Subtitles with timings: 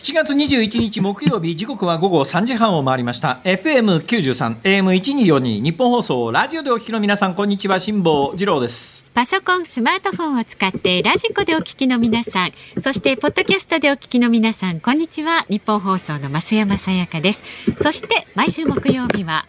[0.00, 3.40] 7月21日木曜日時刻は午後3時半を回りました。
[3.44, 9.04] FM93 AM1242 ニッポン放送ラジオでお聞きの皆さんこんにちは辛坊治郎です。
[9.12, 15.44] パソコンスマートフォンを使って radiko でお聞きの皆さんそしてポッドキャストでお聞きの皆さんこんにちは。
[15.50, 17.44] ニッポン放送の増山さやかです。
[17.76, 19.46] そして毎週木曜日は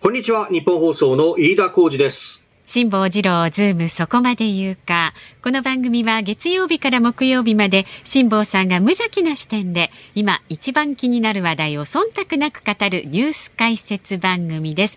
[0.00, 2.42] こんにちはニッポン放送の飯田浩司です
[2.72, 5.12] 辛坊治郎ズームそこまで言うか。
[5.42, 14.96] この番組は月曜日から木曜日まで辛坊さんが無邪気な視点で今一番気になる話題を忖度なく語るニュース解説番組です。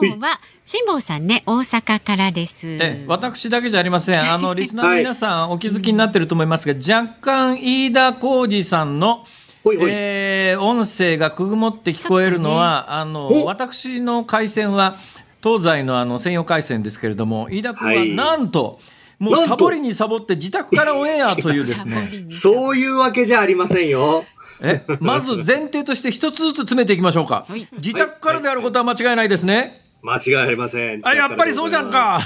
[0.00, 2.66] 今日は辛坊さんね大阪からです。
[2.66, 4.20] え私だけじゃありません。
[4.20, 9.24] あの リスナーの皆さんお気づきになってると思いますが、若干飯田浩二さんの
[9.62, 14.96] ほいほいえー、音声がくぐもって聞こえるのは、ね、あの私の回線は
[15.42, 18.72] 東西のあの専用回線ですけれども飯田君はなんと、は
[19.20, 22.26] い、もうサボりにサボって自宅からオンエアというですね。
[22.30, 24.24] そういうわけじゃありませんよ。
[24.60, 31.00] えまず前提として一つずつ詰めていきましょうか、はい、自宅からであることは間違いないですね、間違いありません。
[31.04, 32.20] あ、やっぱりそうじゃんか。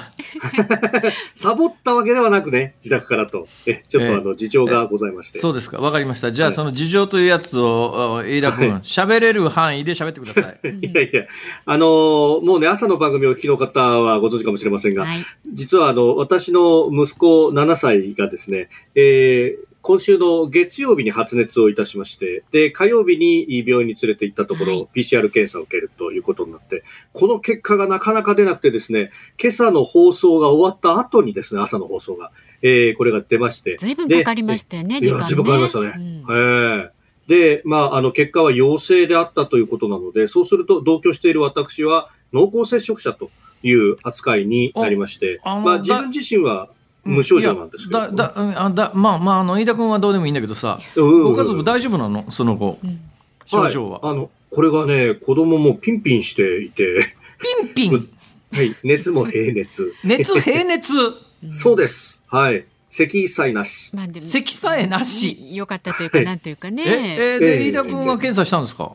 [1.35, 5.39] サボったわけではなくね、自宅からと、え、ちょっとあの、事情がございまして。
[5.39, 6.31] そうですか、わかりました。
[6.31, 10.61] じゃあ、その事情というやつを、飯田君、喋れる範囲で喋ってください。
[10.87, 11.25] いやいや、
[11.65, 32.31] あのー、もうね、朝の番組をお聞きの方はご存知かもしれませんが、はい、実はあの、私の息子7歳がですね、えー、今週の月曜日に発熱をいたしまして、で、火曜日に病院に連れて行ったところ、はい、PCR 検査を受けるということになって、この結果がなかなか出なくてですね、今朝の放送が終わった後にですね、朝の放送が、
[32.63, 33.77] えー、これが出まして。
[33.79, 35.25] ずいぶんかかりましたよね、時間ね。
[35.25, 35.95] ずいぶんかかりましたね。
[35.97, 36.91] うん、えー
[37.31, 43.31] で、まあ、あの、結果は陽性であったということなので、そうすると同居している私は濃厚接触者と
[43.63, 46.71] いう扱いになりまして、まあ、自分自身は
[47.11, 52.31] 無症状なんですけど、うん、だだあだまあまああの飯田君はどうでもいいんだけどさ、ご家族大丈夫なの？
[52.31, 53.01] その後、うん、
[53.47, 57.15] 症状は、はい、あのこれがね子供もピンピンしていて。
[57.41, 58.09] ピンピン？
[58.53, 58.77] はい。
[58.85, 59.93] 熱も平熱。
[60.05, 60.93] 熱平熱？
[61.49, 62.23] そうです。
[62.29, 62.65] はい。
[62.91, 65.55] 咳さえなし、まあ、咳さえなし。
[65.55, 66.83] よかったというか、はい、なんというかね。
[66.87, 68.93] ええで飯田君は検査したんですか？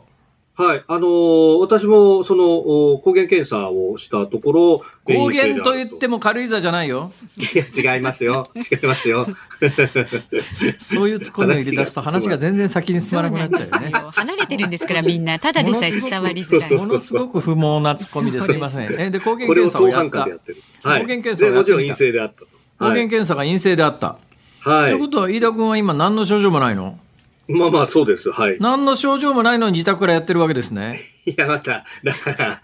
[0.57, 0.83] はい。
[0.87, 2.45] あのー、私も、その、
[2.99, 7.11] 抗原検査をしたところ、抗原と言っても軽井沢じゃないよ。
[7.37, 8.45] いや、違いますよ。
[8.55, 9.27] 違いますよ。
[10.79, 13.91] そういうツッコミを入れ出すと話が全然先に進まなくなっちゃうよね。
[13.91, 15.39] よ離れてるんですから、みんな。
[15.39, 16.71] ただでさえ伝わりづらい。
[16.71, 18.95] ものすごく不毛なツッコミですみません。
[18.97, 20.23] え、で、抗原検査をやった。
[20.23, 20.29] 抗
[20.83, 22.47] 原検査もちろん陰性であったと。
[22.79, 24.17] 抗原検査が陰性であった。
[24.61, 24.91] はい。
[24.91, 26.97] ということは、飯田君は今何の症状もないの？
[27.47, 28.31] まあまあそうです。
[28.31, 28.57] はい。
[28.59, 30.99] 何の症状もないのに自宅からやってるわけですね。
[31.25, 32.61] いや、また、だから、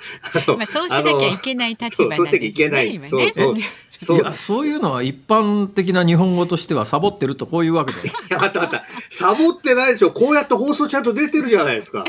[0.57, 2.17] まあそうしなきゃいけない立場なんですね。
[2.17, 3.01] そうしなきゃいけない。
[3.07, 3.55] そうそう。
[4.03, 8.07] そういやそういうのは一般的な日本語としてはサボってるとこういうわけで。
[8.09, 8.83] いや、またまた。
[9.09, 10.11] サボってないですよ。
[10.11, 12.03] こうやって放送ちゃんと出てるじゃないですか。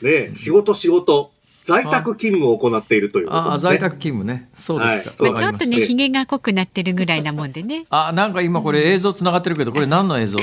[0.00, 1.32] ね仕事仕事。
[1.64, 4.48] 在宅勤務を行っているという、ね、ああ在宅勤務ね。
[4.56, 7.86] そうですか、はい、ちょっとねひげが濃くなってるぐらいなもんでね。
[7.90, 10.38] あなんか今これ映像つながってるけどこれ何の映像？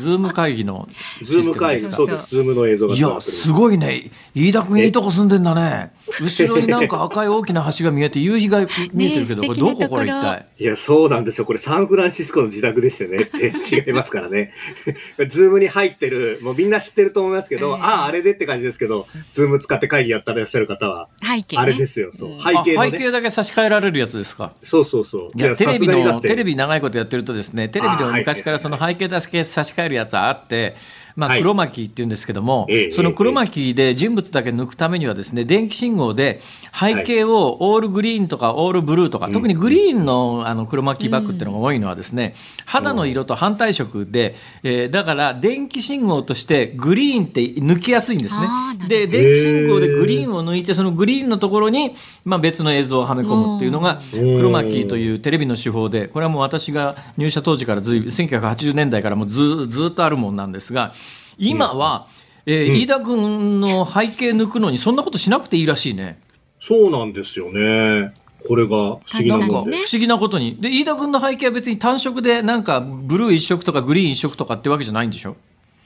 [0.00, 0.88] ズーム会議の
[1.22, 2.30] ズーム会議そうです。
[2.30, 5.92] ズームの映像がいやすごいね飯田君いいとこ住んでんだね。
[6.20, 8.60] 後ろになんか赤い大きな橋が見えて夕日が
[8.94, 10.46] 見えてるけど、これどここれ一体？
[10.58, 11.44] いやそうなんですよ。
[11.44, 13.24] これサンフランシスコの自宅でしてね。
[13.24, 14.52] って違いますからね。
[15.28, 22.10] ズームに入ってるもうみんな知ってると思いますけど、あああれでって感じですけどズーム使って会議やってらっしゃる方は背景、ね、あれですよ。
[22.14, 24.54] そう、背景、ね、背景だけ差し替えられるやつですか？
[24.62, 25.38] そうそうそう。
[25.38, 30.74] いやテレビのテレビ長いことやってるとですねテレビでも昔からその背景だけ差し替えるやつあって
[31.16, 36.40] まあ、クロマキっていうんですけども、はい、そのクロマキで人物だけ抜くためにはですね電気信号で
[36.78, 42.34] 背景をオールグリーンとかオールブルーとか、特にグリーンのあのクロマキバックっていうのが多いのはですね、
[42.64, 48.48] 肌の色と反対色で、えー、だから電気信号としてグリーンって抜きやすいんですね。
[48.88, 51.94] で電気信号でグリーンを抜いてそのグリーンのところに、
[52.24, 60.94] まあ、別の映像をはめ込むっていうのが黒巻というテレビの手法でこれはもう私が入社当時からずい1980年代からもずずっとあるもんなんですが。
[61.38, 62.06] 今は、
[62.46, 66.18] うん、えー、飯田君の背景抜くのにそんなことしなくていいらしいね。
[66.60, 68.12] そうなんですよね。
[68.46, 70.56] これが不思議なこと不思議なことに。
[70.60, 75.36] で、飯田君の背景は別に単色でなんかブルー一色とかグリーン一色とかってわけじゃないんでしょ？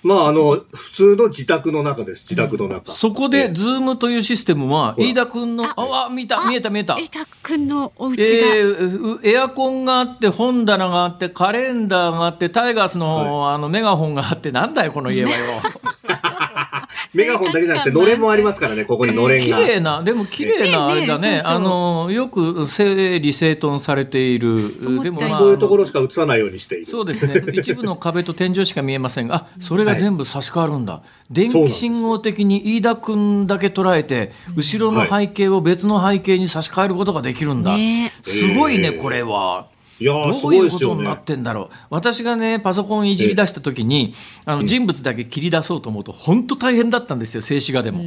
[0.03, 2.93] まあ、あの、普通の自宅の中です、自宅の中。
[2.93, 6.97] そこで、ズームというシステムは、飯田君の、あ、あ、見た、見えた、見えた。
[6.97, 15.37] 飯田君のお家が、えー、エアコンがあって、本棚があって、カレンダーがあって、タイガースの、はい、あの、メガホンがあって、なんだよ、この家はよ。
[17.15, 19.57] メガホンだけじゃなくて、のれんもありますからね、ここにのれんが。
[19.57, 21.41] 綺麗な、でも綺麗なあれだね。
[21.45, 24.59] あの、よく整理整頓されている。
[25.03, 26.85] でも、そういうところしか映さないようにしている。
[26.85, 27.43] そうですね。
[27.53, 31.03] 一部の壁と天井しか見えませんが、あ、それが全部差し替わるんだ。
[31.31, 37.75] 電気信号的に飯田君だけ捉えて、後ろの背景を別の背景に差し替えることができるんだ。
[38.23, 39.69] すごいね、これは。
[39.99, 48.03] いやどういうことになってんだろう、ね、私がねパソコンいじり出した時にあの人物だけ切り出そうと思うと本当大変だったんですよ静止画でも、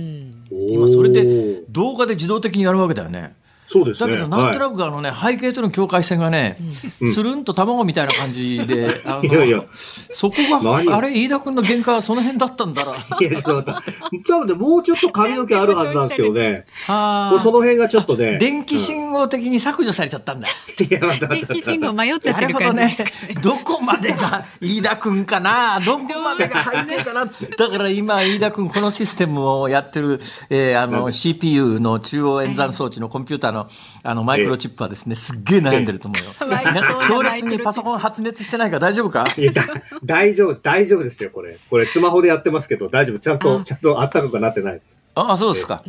[0.52, 3.34] 今それで動画で自動的にやるわけだよね
[3.72, 6.58] そうです、ね、だけどなんとなくあのね、はい、背景との境界線がね、
[7.14, 9.64] つるんと卵みたいな感じで、 あのいやいや。
[10.12, 12.94] そこがあれ飯田君の限界はその辺だったんだら。
[13.22, 13.72] いやちょっと
[14.28, 16.66] 多分ねもうちょっと髪の毛あるはずなんですけどね。
[16.88, 18.40] はその辺がちょっとね。
[18.40, 20.48] 電気信号的に削除されちゃったんだ。
[20.50, 27.26] いや電気信号迷っちゃってる感じですか、ね、どこまでが飯田君かな、どこまでが入んねえかな？
[27.26, 30.20] だから今飯田君このシステムをやってる、
[30.50, 33.70] えー、あの CPU の中央演算装置のコンピューターのの
[34.04, 36.52] あのマイクロチップはですね、すっげえ悩んでると思うよ。
[36.52, 39.28] なんか強烈にパソコン発熱してないか大丈夫か？
[40.04, 41.58] 大丈夫、大丈夫ですよ、これ。
[41.70, 43.20] これスマホでやってますけど、大丈夫。
[43.20, 44.98] ちゃんと、ちゃんとあったかくなってないです。
[45.16, 45.84] ああ、そうですか。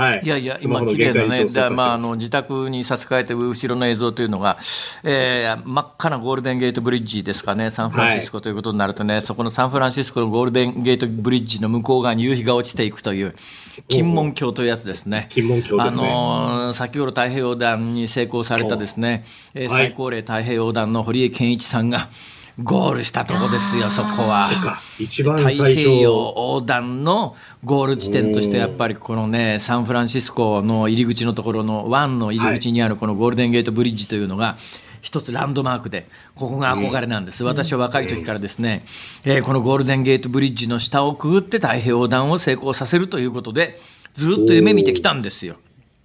[0.00, 4.58] はい、いやいや、今、綺麗なね、まあ、あの自宅に差し替えて後ろの映像というのが、
[5.04, 13.34] えー、真っ赤なゴールデンゲートブリッジですかね、サンフランシスコということになるとね、はい、そこのサンフランシスコのゴールデンゲートブリッジの向こう側に夕日が落ちていくという、
[13.88, 15.26] 金門橋というやつですね。
[15.30, 19.24] 金門橋、ね、あのー、先ほど太平洋弾に成功されたですね、
[19.54, 22.08] えー、最高齢太平洋弾の堀江謙一さんが、
[22.62, 24.50] ゴールしたとこですよ、そこは。
[24.98, 34.58] 一番太平洋横断のゴール地点として、やっぱりこのね、サンフランシスコの入り口のところの湾の入り口にあるこのゴールデンゲートブリッジというのが、
[35.00, 37.44] 一つランドマークで、ここが憧れなんです。
[37.44, 38.84] 私は若い時からですね、
[39.24, 43.80] えー、このゴールデンゲートブリッジの下をくぐって太平洋横断を成功させるということで、
[44.12, 45.56] ずっと夢見てきたんですよ。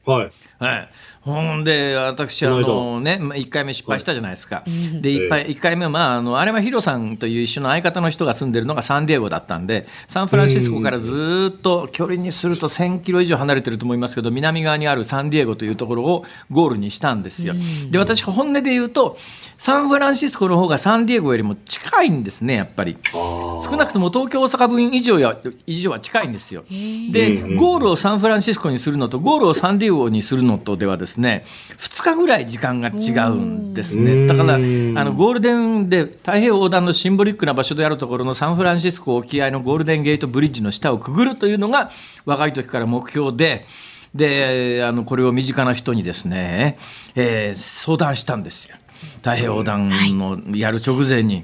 [0.06, 0.32] はい。
[0.60, 0.90] はい。
[1.26, 4.64] ほんで、私、あのね、1回目失敗したじゃないですか。
[4.66, 17.56] で、1回 ,1 回目は、まあ、あの、あれはヒロさんという一緒の相方の人が住んでるのがサンディエゴだったんで、サンフランシスコからずっと距離にすると1000キロ以上離れてると思いますけど、南側にあるサンディエゴというところをゴールにしたんですよ。
[17.90, 19.18] で、私、本音で言うと、
[19.58, 22.98] サンフランシスコの方がサンディエゴよりも近いんですね、やっぱり。
[23.14, 25.36] 少なくとも東京、大阪分以上や
[25.66, 26.66] 以上は近いんですよ。
[26.70, 34.28] で、ゴールをサンフランシスコにするのと、ゴールをサンディエゴにするのとではですね、2日ぐらい時間が違うんですね。
[34.28, 41.92] だから、あのゴールデンで太平洋横断のシンボリックな場所であるところのサンフランシスコ沖合のゴールデンゲートブリッジの下をくぐるというのが
[42.26, 43.66] 若い時から目標で。
[44.14, 46.78] であのこれを身近な人にですね、
[47.16, 48.78] えー、相談したんですよ。
[49.18, 51.44] 太平洋横断のやる直前に。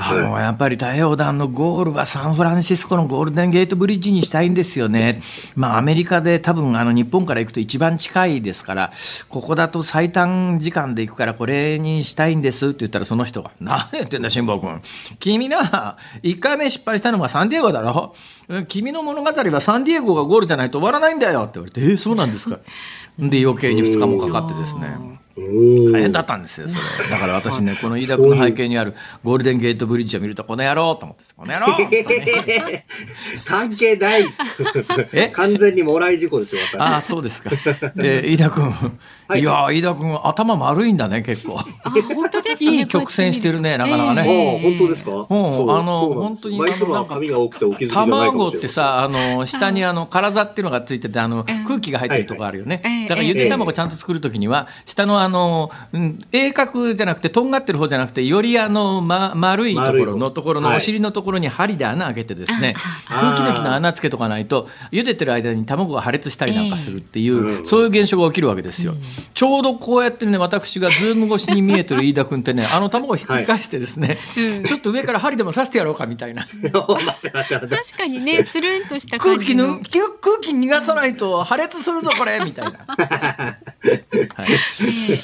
[0.00, 5.20] あのやっぱり太平洋横断のゴールはサンフランシスコのゴールデンゲートブリッジにしたいんですよね。
[5.56, 8.92] まあアメリカで多分あの日本から行くと一番近いですから、
[9.28, 14.80] ここだと最短時間で行くからこれにしたいんですって言ったらその人が、何言ってんだ辛坊君。
[15.18, 18.14] 君な、1回目失敗したのがサンディエゴだろ？
[18.68, 22.60] 君の物語はサンディエゴがゴールじゃないと終わらないんだよって言われて、えー、そうなんですか。
[23.18, 25.17] で余計に2日もかかってですね。
[25.92, 26.82] 大変だったんですよ、それ。
[27.10, 28.94] だから私ね、 この飯田君の背景にある
[29.24, 32.84] ゴールデンゲートブリッジを見ると、この野郎と思って、この野郎、ね、
[33.44, 34.24] 関係ない。
[35.12, 35.28] え？
[35.28, 36.80] 完全にもらい事故ですよ、私。
[36.80, 37.50] ああ、そうですか。
[37.98, 38.74] えー、飯田君。
[39.28, 41.58] はい、いや飯田君、頭丸いんだね、結構。
[41.58, 42.70] あ、本当ですね。
[42.78, 44.22] いい曲線してるね、なかなかね。
[44.26, 45.10] えー、本当ですか？
[45.10, 46.58] うん、あの、本当に。
[47.08, 53.06] 髪が多くてお気づき卵ってさ、あの、下にあの、空座っていうのがついてて、あの、空気が入ってるとこあるよね。
[53.08, 55.27] だからゆで卵ちゃんと作るときには、下のあの、
[55.92, 62.74] うん、鋭角じゃなくてとんがってる方じゃなくてよりあの、ま、丸いところのところのお尻のところに針で穴開けてですね、
[63.08, 68.94] 空気抜きの穴つけとかないと茹でてる間に卵が破裂したりなんかするっていう、そういう現象が起きるわけですよ、
[69.34, 74.18] ちょうどこうやってね私がズーム越しに見えてる飯田君ってねあの卵をひっくり返してですね、
[74.66, 76.46] ちょっと上から針でも刺してやろうかみたいな。
[77.68, 82.78] 確かにねつるんとした空気ぬ空気逃がさないと破裂するぞこれみたいな。
[84.34, 84.48] はい、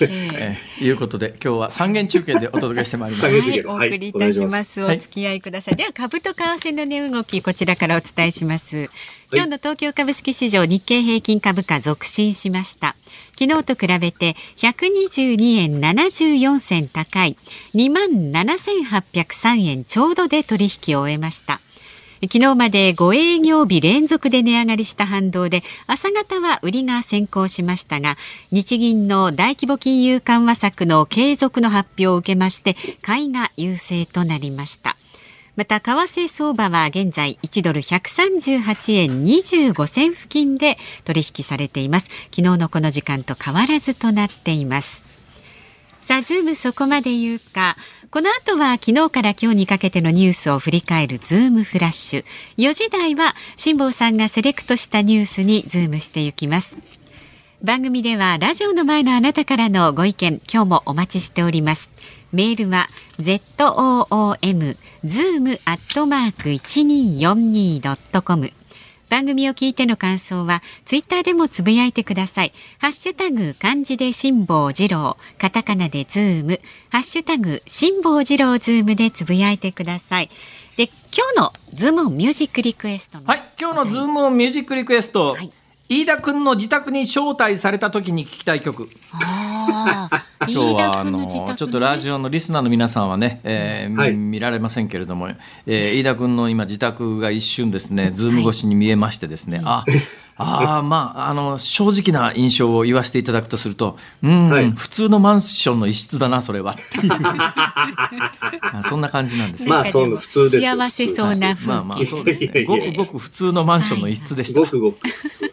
[0.02, 3.26] えーいうことで今日は三元中継でお届けしてまいります。
[3.26, 4.84] はい、お送りいたします。
[4.84, 5.76] お付き合いください。
[5.76, 8.90] では株と為替の値動きこちらからお伝えします。
[9.32, 12.96] 今日の東京株式市場日経平均株価続伸しました。
[13.38, 17.36] 昨日と比べて122円74銭高い
[17.74, 21.60] 2万7803円ちょうどで取引を終えました。
[22.24, 28.16] 昨日まで5営業日連続で値上がりした反動で朝方は売りが先行しましたが
[28.50, 34.96] 日銀の大規模金融緩和策の継続の発表を受けまして買いが優勢となりました。
[35.56, 42.06] また為替相場は現在1ドル138円25銭付近で取引されています。
[42.32, 45.04] 昨日のこの時間と変わらずとなっています。
[46.04, 47.76] さあズームそこまで言うか。
[48.14, 52.24] この後は昨日から今日にかけてのニュースを振り返るズームフラッシュ。
[52.58, 56.78] 4時台は辛坊さんがセレクトしたニュースにズームしていきます。
[57.60, 61.90] 番組ではラジオの前のあなたからのご意見今日もお待ちしております。
[62.30, 68.52] メールは zoom zoom アットマーク 1242.com
[69.14, 72.52] 番組を聞いての感想はツイッターでもつぶやいてください。
[72.80, 75.16] ハッシュタグ漢字で辛坊治郎。
[75.38, 76.60] カタカナでズーム。
[76.90, 80.30] ハッシュタグ辛坊治郎ズームでつぶやいてください。
[80.76, 85.48] で今日のズームミュージックリクエストはい今日のズームミュージックリクエスト、はい
[85.94, 88.88] 飯田君の自宅に招待された時に聞きたい曲。
[89.14, 95.28] 今日はあのちょっとラジオのリスナーの皆さんはね、えー、はい、見られませんけれども、
[95.66, 99.84] えー、飯田君の今自宅が一瞬ですねズーム越しに見えましてですね、はい、あ
[100.36, 107.12] ああまああの正直な印象を言わせていただくとするとうん、はい、普通のマンションの一室だなそれはっていう。
[108.88, 110.60] そんな感じなんですまあそう普通です。
[110.60, 112.64] 幸せそうなまあまあそうですね。
[112.64, 114.98] ごくごく普通のマンションの一室でした、ごくごく、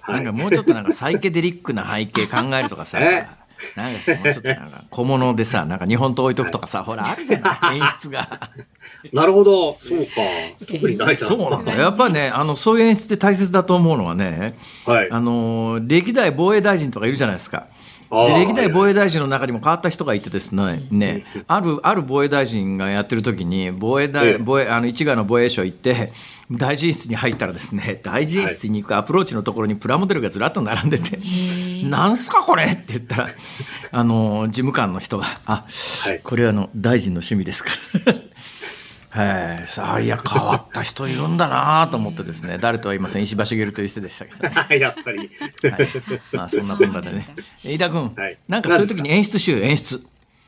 [0.07, 2.99] なんかもうちょっとなんかサイケデリックな背景考えるとかさ
[3.75, 7.77] なんかもうちょっとなんか小物でさなんか日本刀置いとくとかさほらあるじゃない。
[7.77, 8.49] 演出が。
[9.13, 9.77] なるほど。
[9.79, 10.11] そうか。
[10.67, 17.67] 特にないそうなんだやっぱねあのそういう演出って大切だと思うのはね、はい、あの歴代防衛大臣とかいるじゃないですか
[18.11, 26.11] で歴代防衛大臣の中にも変わった人がいてですねねあるある防衛大臣がやってる時に防衛大防衛あの一概の防衛省行って
[26.51, 31.19] 大臣室に入ったらですね大臣室に行くアプローチのところにプラモデルがずらっと並んでて
[31.87, 33.29] 「なんすかこれ!」って言ったら
[33.91, 35.63] あの事務官の人が「あ、
[36.03, 37.69] はい、これはあの大臣の趣味ですか
[38.05, 38.13] ら」
[39.11, 42.57] はい、さあいや変わった人いるんだなと思ってですね。
[42.63, 45.29] 誰とは言いません石破茂という人でしたけど、ね、 やっぱり、はい、
[46.31, 47.27] まあそんなこんなでね。
[47.63, 50.01] 飯田君、はい、なんかそういう時に演出しよう演出。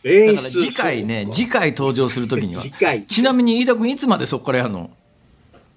[0.06, 2.64] だから次回ね次回登場する時には。
[3.06, 4.90] ちなみに飯田君いつまでそこからやるの？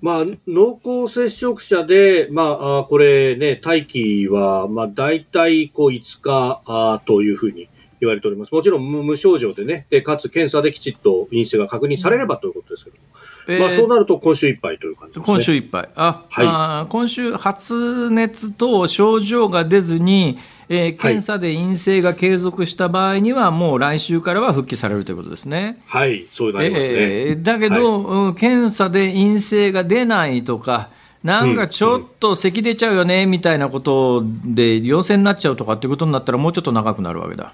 [0.01, 7.67] まあ、濃厚接触者で、まあ、これね、待機は、まあ、大体、こう、5日あというふうに
[8.01, 8.53] 言われております。
[8.53, 13.03] もちろん無症状でね、で、かつ検査できちっと陰性が確認されればということですけども。
[13.49, 15.89] えー、まあ、そうなると今週いっぱいという感じです、ね、今週いっぱい。
[15.95, 20.39] あ、はい、あ今週発熱と症状が出ずに、
[20.69, 25.81] えー、検査で陰性が継続した場合には、もう来週からは復帰されるということですね。
[25.87, 26.95] はい、そうなりますね。
[26.97, 30.91] えー、だけど、はい、検査で陰性が出ないとか、
[31.23, 37.53] なんかちょっと咳出ちゃうよねみたいなことで陽性になっちゃうとかっていうことになったらもうちょっと長くなるわけだ。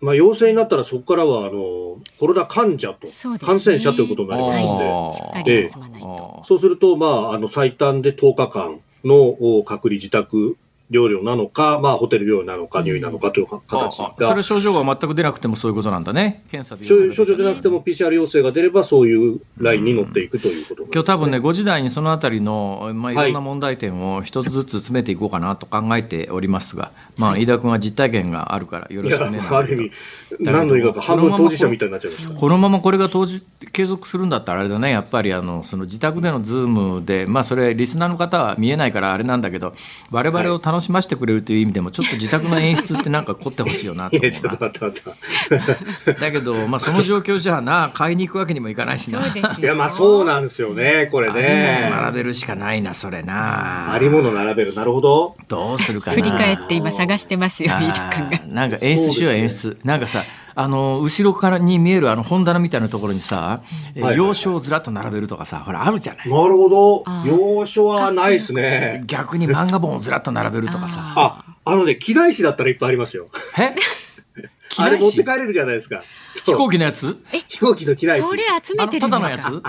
[0.00, 3.08] まあ、陽性になったらそこからはあのコロナ患者と
[3.44, 5.70] 感染者ということになりますので、で
[6.44, 10.56] そうすると、まあ、あの最短で10日間の隔離自宅
[10.90, 23.14] 療養なのか、まあ、ホテル療養なのか、入院なのかという形が、うん、それ症状が全く出なくてもそういうことなんだね、検査で症状出なくても PCR 陽性が出れば、そういうラインに乗っていくということ、ね、今日多分ね、5時台にそのあたりの、まあ、い。
[23.14, 29.40] ろんな問題点を一つずつ詰めていこうかなと考えておりますが、まあ、飯田君は実体験があるから、よろしくね。
[29.40, 29.90] ある意味、
[30.40, 33.42] 何の言い方、半分当事者みたいになっちゃいますこのままこれが当時
[33.72, 39.74] 継続するんだったら、あれだね、やっぱりあのその自宅でのズームで、まあ、それ、リスナーの方は見えないからあれなんだけど、
[40.10, 44.68] われわれを楽しませてくれるという意味でもちょっと自宅の演出ってなんか凝ってほしいよなと思うな。
[46.20, 49.20] だけど、まあ、その状況じゃあな買いに行くわけにもいかないしな。
[49.26, 51.88] いやまあそうなんですよねこれね。
[51.90, 53.92] 並べるしかないなそれな。
[53.92, 54.74] ありもの並べる。
[54.74, 55.36] なるほど。
[55.48, 58.40] どうするか振り返って今探してますよ飯田君が。
[58.46, 59.78] なんか演出しよう演出。
[59.84, 60.17] なんかさ
[60.60, 63.62] あの後ろからに見えるあの本棚みたいなところにさ、
[63.94, 66.28] うん、洋書をずらっと並べるとかさほらあるじゃない？
[66.28, 67.04] なるほど。
[67.24, 69.04] 洋書はないですね。
[69.06, 71.14] 逆に漫画本をずらっと並べるとかさ。
[71.16, 73.28] ああのね機内紙だったらいっぱいありますよ。
[73.58, 73.74] え？
[74.78, 76.02] あれ持って帰れるじゃないですか。
[76.44, 77.16] 飛行機のやつ？
[77.48, 78.28] 飛行機の機内紙。
[78.30, 79.20] それ集めてるんですか？
[79.20, 79.62] ただのやつ？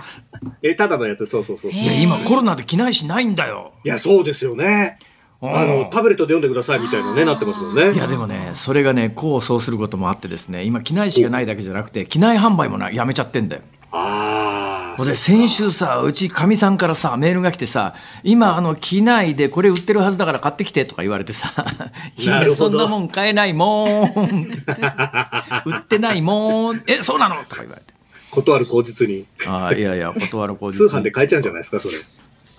[0.63, 1.71] え、ただのやつ、そうそうそう。
[1.71, 3.71] いや、今コロナで機内紙ないんだよ。
[3.85, 4.99] いや、そうですよね。
[5.41, 7.93] あのタブレットで読んでくださいみたいなねなってますもんね。
[7.93, 13.61] いやでもねそれがね功を奏することもあってですね今機内紙がないだけじゃなくて機内販売もなやめちゃってんだよ。
[13.91, 15.05] ああ。
[15.05, 21.53] で先週さうちかみさんからさメールが来てさ今あの機内でこれ売ってるはずだから買ってきてとか言われてさ
[22.19, 24.51] 「いやそんなもん買えないもん」
[25.65, 27.93] 売ってないもん」えそうなの?」とか言われて。
[28.31, 29.25] 断る口実に。
[29.47, 30.87] あいやいや断る口実。
[30.89, 31.95] 通販で買えちゃうんじゃないですかそれ。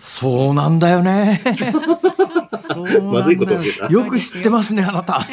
[0.00, 1.42] そうなんだよね。
[3.02, 3.58] まずいことを
[3.90, 5.26] よく知ってますね、あなた。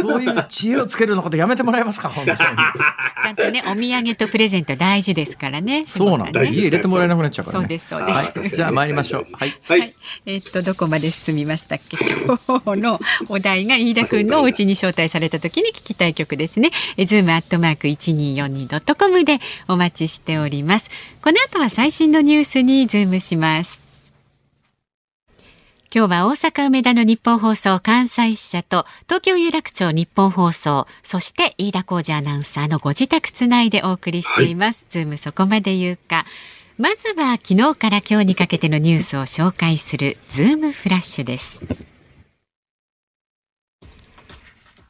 [0.00, 2.36] そういう知恵をつけるようなことやめてもらえますか、 本当に。
[2.36, 5.84] ちゃんとね、お土産とプレゼント大事ですからね。
[5.86, 6.48] そうなんだ、ね。
[6.48, 8.38] 家入れてもらえなくなっちゃうから、ね、そうです、そうです。
[8.38, 9.22] はい、じゃあ参りましょう。
[9.32, 9.58] はい。
[9.62, 9.94] はい。
[10.26, 11.96] えー、っと、どこまで進みましたっけ？
[12.46, 16.70] 今日のお題が飯田君のお家に招待された時に聞きたい曲ですね。
[16.96, 20.90] え、ズームアットマーク 1242.com でお待ちしております。
[21.22, 23.83] この後は最新のニュースにズームします。
[25.96, 36.24] 今日は大阪梅田のニッポン放送関西支社と東京有楽町ニッポン放送そして飯田浩司アナウンサーのご自宅つないでお送りしています、はい、ズームそこまで言うか。
[36.78, 41.60] まずは昨日から今日にかけてのニュースを紹介するズームフラッシュです。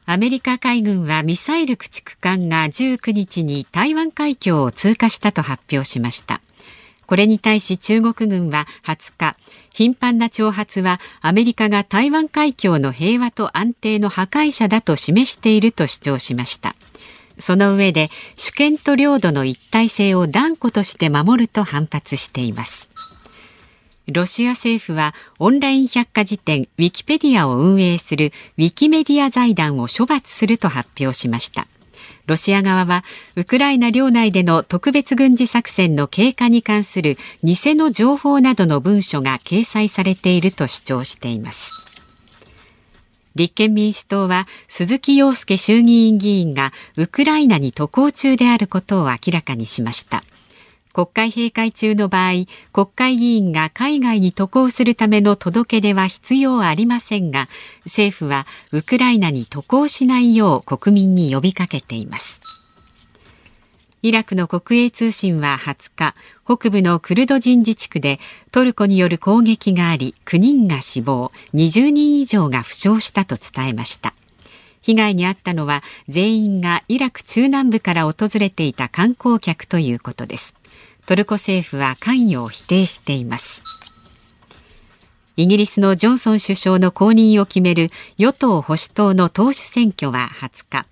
[0.07, 6.41] アメリカ海軍はミサイル駆逐艦が19日に台湾海峡を通過したと発表しました。
[7.05, 9.35] これに対し中国軍は20日
[9.75, 16.77] 頻繁な挑発はアメリカが台湾海峡の平和と安定の破壊者だと示していると主張しました。
[17.39, 22.89] その上で主権と領土の一体性を断固として守ると反発しています。
[24.07, 31.67] ロシア政府はオンライン百科事典ウィキペディアを運営するウィキメディア財団を処罰すると発表しました。
[32.27, 33.03] ロシア側は
[33.35, 41.85] ウクライナ領内での特別軍事作戦の経過に関する偽の情報などの文書が掲載されていると主張しています。
[43.35, 50.23] 立憲民主党は鈴木陽介衆議院議員がウクライナに渡航中であることを明らかにしました
[50.95, 57.49] 国会閉会中の場合国会議員が海外に渡航するための届け出は必要ありませんが
[57.83, 62.39] 政府はウクライナに渡航しないよう国民に呼びかけています。
[64.03, 68.21] イラクの国営通信は20日北部のクルド人自治区で
[68.53, 74.13] トルコによる攻撃があり9人が死亡20人以上が負傷したと伝えました。
[74.81, 80.54] 被害に遭ったのは全員がイラク中南部から訪れていた観光客ということです。
[81.05, 83.63] トルコ政府は関与を否定しています。
[85.37, 90.85] イギリスのジョンソン首相の後任を決める与党保守党の党首選挙は20日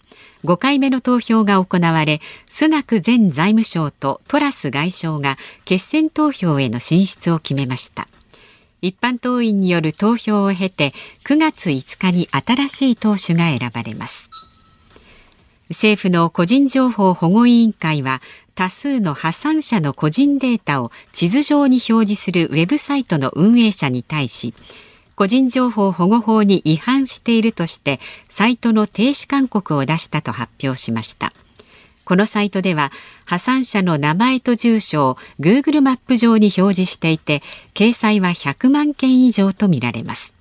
[0.43, 8.08] 5回目の投票が行われスナク前財務相とトラス外相が決選投票への進出を決めました。
[8.82, 10.92] 一般党員による投票を経て
[11.24, 14.29] 9月5日に新しい党首が選ばれます。
[15.70, 18.22] 政府の個人情報保護委員会は
[18.55, 24.53] 多数の破産者の個人データを地図上に表示するウェブサイトの運営者に対し
[25.16, 31.33] 個人情報保護法に違反しているとしてサイトの停止勧告を出したと発表しました。
[32.05, 32.92] このサイトでは
[33.25, 37.42] 破産者の名前と住所を Google マップ上に表示していて
[37.74, 40.33] 掲載は100万件以上とみられます。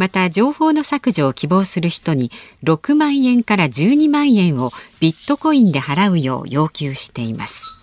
[0.00, 2.30] また情報の削除を希望する人に
[2.64, 7.76] 6万円から12万円をビットコインで払うよう要求しています。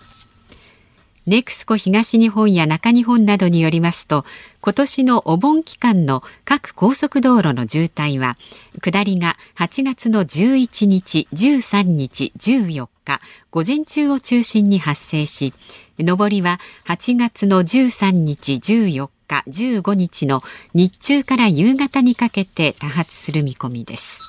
[1.28, 4.24] ネクスコ東日本や中日本などによりますと
[4.62, 8.36] 今年のお盆期間の各高速道路の渋滞は
[8.82, 13.20] 下りが8月の11日13日14日
[13.52, 15.54] 午前中を中心に発生し
[15.98, 20.42] 上りは8月の13日14日15日の
[20.74, 24.22] 日中から夕方にかけて多発する見込みです。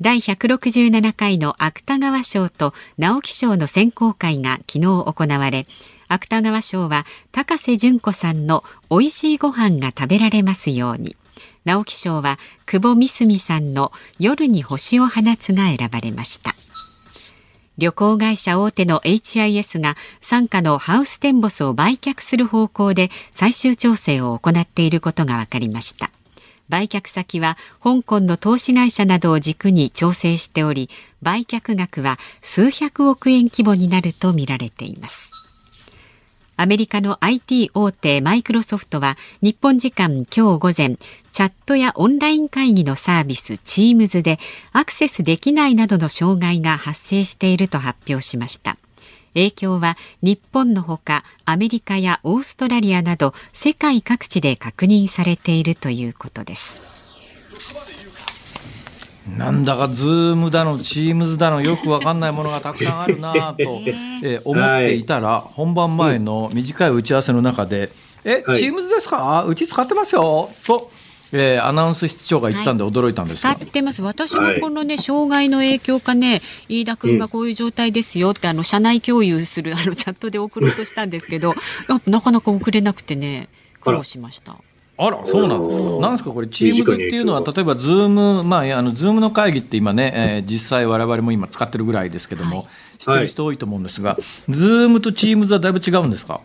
[0.00, 5.66] 第167回の芥川賞と直木賞の選考会が昨日行われ
[6.08, 11.16] 芥川賞は高瀬淳子さんの美味しいご飯が食べられますように。
[11.64, 16.54] 直木賞は久保美澄さんの夜に星を放つが選ばれました。
[17.78, 26.10] 旅行会社大手の HIS が傘下のハウステンボスを売却する方向で最終調整を行っていることが分かりました。
[26.68, 30.90] 売却先は香港の投資会社などを軸に調整しており
[31.22, 35.35] 売却額は数百億円規模になるとみられています。
[36.58, 40.96] アメリカの IT 大手マイクロソフトは日本時間今日午前
[41.30, 44.38] チャットやオンライン会議のサービス Teams で
[44.72, 48.78] アクセスできないなどの障害が発生していると発表しました。
[49.34, 56.95] 影響は日本のほかアメリカやオーストラリアなど世界各地で確認されているということです。
[59.36, 63.80] なんだかズームだの Teams だのよくわかんないものがたくさんあるなと、
[64.22, 67.90] えー、思っていたら、本番前の短い打ち合わせの中で
[68.24, 69.44] 「え Teams ですか？
[69.44, 70.90] うち使ってますよ」と。
[71.32, 74.00] えー、アナウンス室長が言ったんで驚いたんです、はい、使ってます。
[74.00, 81.54] 私もこのね、はい、障害の影響かね飯田君がこういう状態ですよって、あの社内共有するあのチャットで送ろうとしたんですけど
[82.06, 83.48] なかなか送れなくてね
[83.80, 84.56] 苦労しました。
[84.98, 85.84] あら、そうなんですか。
[86.00, 92.66] なんですか、これ、 Teams っていうのは、例えば、ズーム、まあ、あの、ズームの会議って今ね、えー、実際我々も今使ってるぐらいですけども、はい、
[92.98, 96.40] 知ってる人多いと思うんですが、はい、ズームと Teams はだいぶ違うんですか？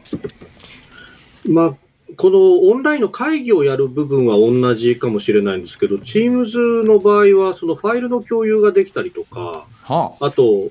[1.47, 1.73] まあ、
[2.17, 10.69] このオンラインの会議をやる部分は同じかもしれないんですけど、 Teams の場合は、そのファイルの共有ができたりとか、はあ、あとお、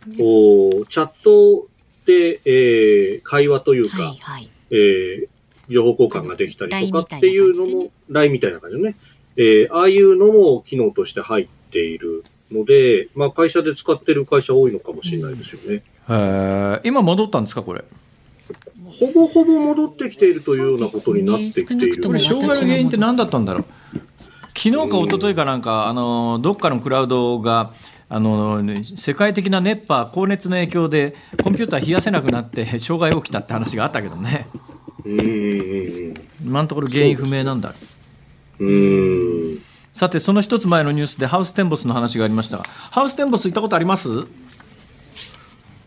[0.89, 1.67] チャット
[2.05, 5.29] で、えー、会話というか、はいはい、えー、
[5.71, 8.97] 情報交換ができたりとかっていうのも、LINE みたいな感じでね、
[9.37, 15.83] えー、ああいうのも機能として入っているので、まあ、会社で使ってる会社多いのかもしれないですよね。
[16.09, 17.85] うん、今戻ったんですか、これ？
[18.85, 21.97] ほぼほぼ戻ってきているというようなことになってきている。
[21.97, 23.65] ね、これ、障害の原因って何だったんだろう。
[24.49, 27.73] 昨日か一昨日かなんか、あのどっかのクラウドが
[28.09, 28.61] あの
[28.97, 34.49] 世界的な熱波、高熱の影響でコンピューター冷やせなくなって障害起きたって話があったけどね。
[35.05, 35.17] うん
[36.45, 37.75] 今のところ原因不明なんだ。
[38.59, 39.59] うん
[39.93, 44.09] さて、その一つ前のニュースでハウステンボスの話がありましたが、ハウステンボス行ったことあります？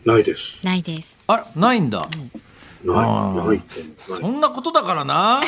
[0.04, 0.60] ないです。
[0.62, 1.18] ないです。
[1.26, 2.08] あら、ないんだ。
[2.84, 2.94] うん。
[2.94, 3.62] ない
[3.96, 5.40] そんなことだからな。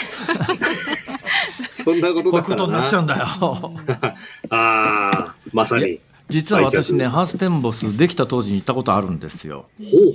[1.70, 2.56] そんなことだからな。
[2.56, 3.26] こういうことになっちゃうんだよ。
[4.48, 9.66] ああまさに実は私ね、ハーステンボスできた当時に行ったことあるんですよ。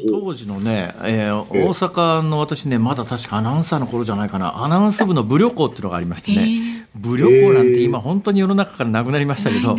[0.09, 9.77] 当時のね、えー、大阪の私ね、まだ確かアナウンサーの頃じゃないかな、アナウンス部の武旅行っていうのがありましてね、武旅行なんて今本当に世の中からなくなりましたけど、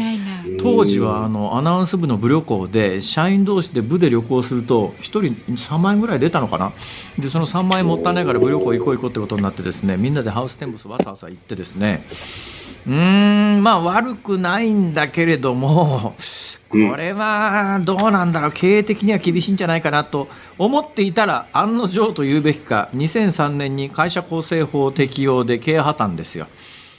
[0.58, 5.20] 当時はあのアナウンス部の武旅行で、社員同士で部で旅行すると、1人
[5.52, 6.72] 3万円ぐらい出たのかな。
[7.18, 12.06] で、その3万円もったいないから武旅行行こう行こうってことになってですね、みんなでハウステンボスわざわざ行ってですね、
[12.86, 16.14] うんまあ悪くないんだけれども、
[16.68, 26.48] これはどうなんだろう、経営的には厳しいんじゃないかなと思っていたら、案の定と言うべきか、2003年に会社構成法適用で経営破綻ですよ。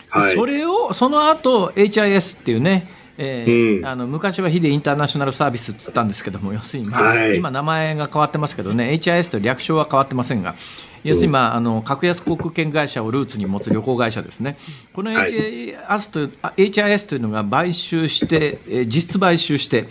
[0.10, 10.56] はい、それをその後 HIS っていうね、えー、うん、あの昔はヒデインターナショナルサービスって言ったんですけども要するに、まあ、はい、今名前が変わってますけどね HIS と略称は変わってませんが
[11.04, 14.58] 要するに、まあ、あの格安航空券会社をルーツに持つ旅行会社ですね、
[14.94, 19.90] この HIS と,、HIS というのが買収して、実質買収して、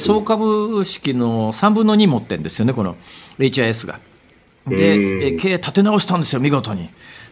[0.00, 2.96] 総株式の3分の2持ってるんですよね、この
[3.38, 4.00] HIS が。
[4.66, 6.90] で、経営立て直したんですよ、見事に。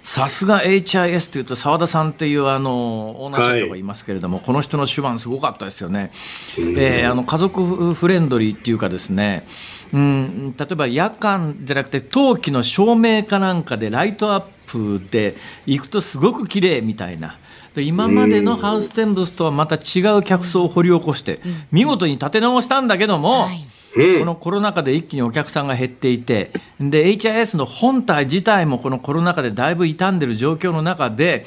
[0.08, 6.12] さすが HIS というと澤田さんっていうあのオーナー社長がいますけれども、はい、この人の手腕すごかったですよね。
[6.58, 9.46] えー、あの家族フレンドリーっていうかですね、
[9.92, 17.38] うん、例えば夜間じゃなくて冬季の照明かなんかでライトアップで行くとすごく綺麗みたいな。
[17.76, 21.38] 今までのハウステンボスとはまた違う客層を掘り起こして
[21.70, 31.46] 見事に立て直したんだけども、はいこのコロナ禍で一気にお客さんが減っていてで HIS の本体自体もこのコロナ禍でだいぶ傷んでる状況の中で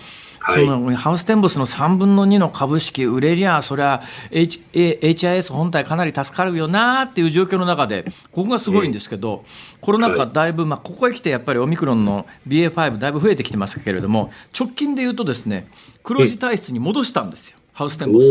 [0.54, 4.02] そのハウステンボスの3分の2の株式売れりゃそれは
[4.32, 9.46] H HIS 本体かなり助かるよなっていう状況の中でここがすごいんですけど、
[9.82, 15.68] コロナ禍だいぶ、まあ、ここへ来てやっぱりオミクロンの BA.5 だいぶ増えてきてますけれども直近で言うとですね
[16.02, 18.26] 黒字体質に戻したんですよハウステンボス。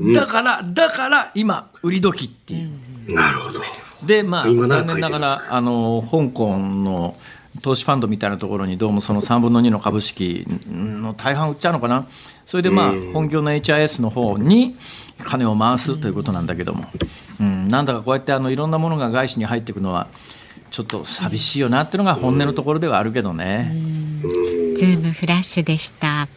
[0.00, 3.14] だからだから今売り時っていう。
[3.14, 3.60] なるほど。
[4.06, 7.14] でまあ残念ながらあの香港の
[7.62, 12.08] 投資ファンドみたいなところにどうもその3分の2の株式の大半売っちゃうのかな。
[12.44, 14.76] それでまあ本業の HIS の方に
[15.18, 16.86] 金を回すということなんだけども、
[17.40, 20.08] うん、なんだかこうやってあのいろんなものが外資に入っていくのは
[20.70, 23.72] ちょっと寂しいよなっていうのが本音のところではあるけどね。
[24.76, 26.28] ズームフラッシュでした。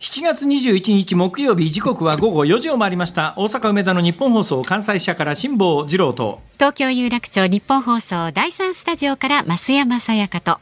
[0.00, 3.34] 7月21日木曜日時刻は午後4時を回りました。
[3.36, 6.40] 大阪梅田の日本放送関西社から辛坊治郎と。
[6.54, 10.58] 東京有楽町日本放送第三スタジオから増山さやかと。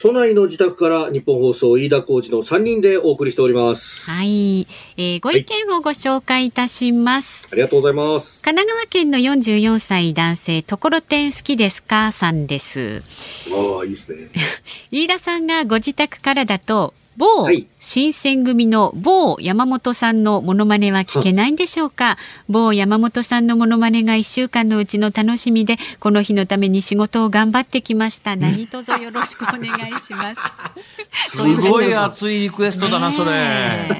[0.00, 4.10] 都内の自宅から日本放送飯田浩二の3人でお送りしております。
[4.10, 4.66] はい、
[4.96, 8.42] えー、ご意見をご紹介いたします、はい、ありがとうございます。
[8.42, 13.04] 神奈川県の44歳男性ところてん好きですかさんです。
[13.52, 14.30] ああいいですね。
[14.90, 17.50] 飯田さんがご自宅からだと某
[17.80, 22.16] 新選組の某山本さんのモノマネは聞けないんでしょうか、
[22.48, 28.36] 某山本さんのモノマネが1週間のうちの楽しみでこの日のために仕事を頑張ってきました。
[28.36, 30.42] 何卒よろしくお願いします。
[31.36, 33.96] すごい熱いリクエストだなそれ。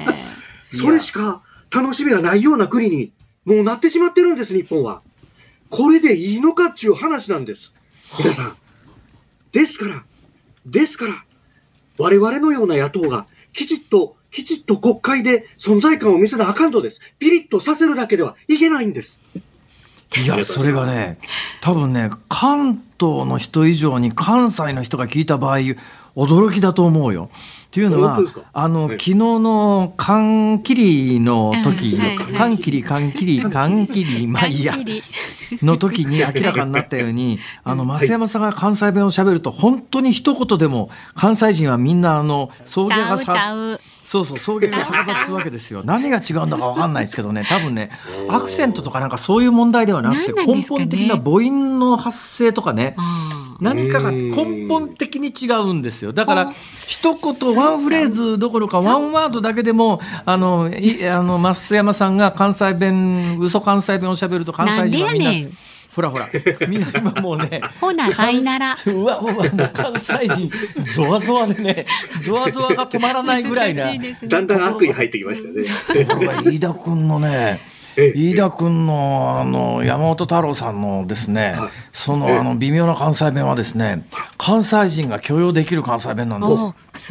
[0.69, 3.11] それしか楽しみがないような国に
[3.43, 5.01] もうなってしまってるんです日本は。
[5.69, 7.73] これでいいのかっちゅう話なんです。
[8.17, 8.55] 皆さん。
[9.51, 10.03] ですから
[10.65, 11.25] ですから
[11.99, 17.01] 我々のような野党がきちっと、きちっと国会で存在感を見せなあかんとです。
[17.19, 19.21] ピリッとさせるだけではいけないんです。
[20.23, 21.19] いや、それがね、
[21.61, 25.59] 多分ね、関東の人以上に関西の人が聞いた場合
[26.15, 27.29] 驚きだと思うよ。
[27.69, 28.19] っていうのは、
[28.51, 34.75] あの、はい、昨日の缶切りの時の、缶切り、缶切り、缶切り、まあいいや、
[35.61, 45.83] の時に明らかになったように、あの、増山さんが関西弁を喋ると、本当に一言でも、関西人はみんな、あの、送迎がさ、そうそう、送迎が逆立つわけですよ。
[45.85, 47.91] 何が違うんだかわかんないですけどね、多分ね、
[48.29, 52.95] アクセントとかなんかそういう問題ではなくて、根本的な母音の発生とかね、
[53.59, 56.13] 何かが根本的に違うんですよ。
[56.13, 56.53] だから、
[56.87, 65.49] 一言ワンフレーズどころかワンワードだけでも、あの、い あの、増山さんが関西弁、嘘関西弁を喋ると関西人はみんな、
[65.95, 66.27] ほらほら、
[66.67, 67.61] みんな今もうね。
[67.81, 68.77] ほな、さいなら。
[68.85, 70.49] うわ、 うわ、もう関西人、
[70.93, 71.85] ゾワゾワでね、
[72.21, 73.91] ゾワゾワが止まらないぐらいな。
[74.27, 75.63] だんだん悪意入ってきましたね。
[76.45, 77.61] 飯田君のね、
[77.97, 81.57] 飯田君のあの山本太郎さんのですね、
[81.91, 84.05] そのあの微妙な関西弁はですね、
[84.37, 86.55] 関西人が許容できる関西弁なんです。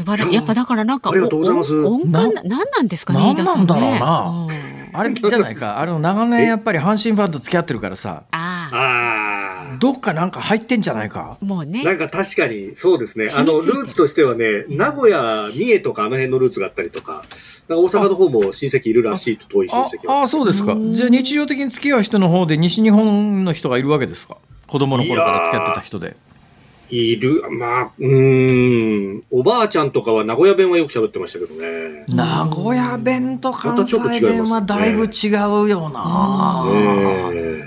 [0.03, 0.35] 素晴らしい。
[0.35, 1.81] やっぱだからなんか、ありがとうございます。
[1.81, 3.67] 音感な、なんですかね、飯田さん、ね。
[3.67, 4.49] なんだろうな。
[4.93, 5.81] あれじゃないか。
[5.81, 8.23] あの長年やっぱり阪神ファンと付き合ってるからさ。
[8.33, 9.18] ああ。
[9.79, 11.39] どっかなんか入ってんじゃないか。
[11.41, 11.85] もうね。
[11.85, 13.27] なんか確かにそうですね。
[13.37, 17.25] あのルーツとしてはね、名古屋、三重とかあの辺のルーツがあったりとか。
[17.71, 20.21] 大阪の方も親戚いるらしいと遠い親戚は。
[20.21, 20.75] ああ、そうですか。
[20.91, 24.39] じゃあ日常的に付き合う人の方で西日本の人がいるわけですか？
[24.67, 26.17] 子供の頃から付き合ってた人で。
[26.89, 32.07] いる、まあ、うん、おばあちゃんとかは名古屋弁はよく喋ってましたけどね。
[32.09, 36.65] 名古屋弁と関西弁はだいぶ違うよな。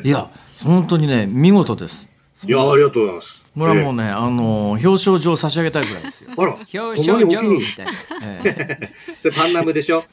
[0.04, 0.28] いや、
[0.64, 2.11] 本当にね、見事です。
[2.48, 3.46] いや、ありがとうございます。
[3.54, 6.32] これはもうね、あの表彰状差し上げたいぐらいですよ。
[6.38, 7.92] あら、表彰状みたいな。
[9.20, 10.04] それパンナムでしょ？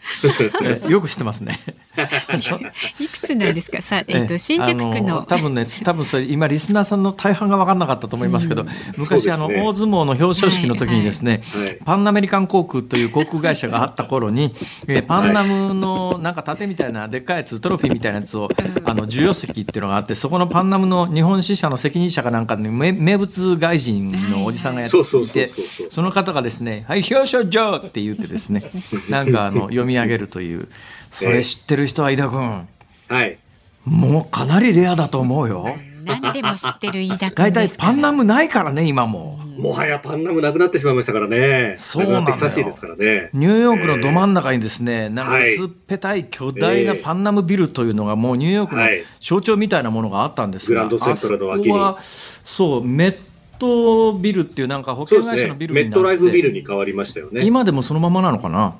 [0.89, 1.59] よく知ってますね。
[3.01, 3.81] いくつなんですか？
[3.81, 5.23] さ、えっと新宿区の。
[5.23, 8.67] 多分ね、多分それ今リスナーさんの大半が分かんなかったと思いますけど、
[8.99, 11.43] 昔あの大相撲の表彰式の時にですね、
[11.85, 14.55] パンアメリカン航空という航空会社があった頃に、
[14.89, 18.49] えパンナムのなんか盾みたいなでっかいやつ、トロフィーみたいなやつを
[18.85, 25.49] あの授与席っていうのがあって、そこのパンナムの日本支社の責任者かなんかに名物外人のおじさんがやっていて
[25.91, 28.71] その方がですね「はい表彰状!」って言ってですね
[29.09, 30.69] なんかあの読み上げるという
[31.11, 32.69] それ知ってる人は井田君、
[33.09, 33.39] はい、
[33.85, 35.77] もうかなりレアだと思うよ。
[36.09, 39.39] 何でも知ってる飯田君大体パンナムないからね今も。
[39.59, 41.77] もはやパンナムなくなってしまいましたからね。
[41.79, 43.31] そうなんだ久しいですからね。
[43.33, 48.83] ニューヨークのど真ん中にですね、なんか薄っぺたい巨大なパンナムビルというのがもうニューヨークの
[49.21, 51.97] 象徴みたいなものがあったんですが、グランドセントラの脇に。
[52.45, 53.17] そうメッ
[53.59, 57.45] トビルっていうなんか保険会社のビルになって、ね、メットライフビルに変わりましたよね。
[57.45, 58.77] 今でもそのままなのかな？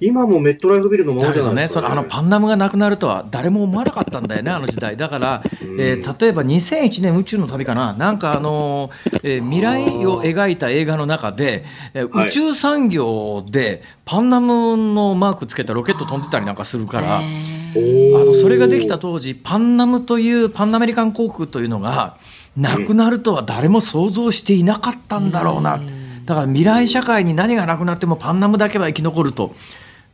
[0.00, 4.96] 今もメットライフビルのままじゃないですか、ね、そのあのパンナムがなくなるとは誰も思わなかったんだよね、あの時代。
[4.96, 5.42] だから、
[5.78, 22.16] えー、例えば2001年宇宙の旅かな、なんかあのー、えー、未来を描いた映画の中で、えー、宇宙産業でパンナムのマークつけたロケット飛んでたりなんかするから、あのそれができた当時、パンナムというパンアメリカン航空というのが、
[22.56, 25.74] なくなるとは誰も想像していなかったんだろうな。
[25.74, 25.99] うん
[26.30, 29.52] だから未来社会に何がなくなってもパンナムだけは生き残ると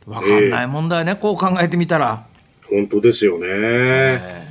[0.07, 2.25] 分かんない問題ね、えー、こう考えてみたら。
[2.67, 3.45] 本当ですよね。
[3.47, 4.47] え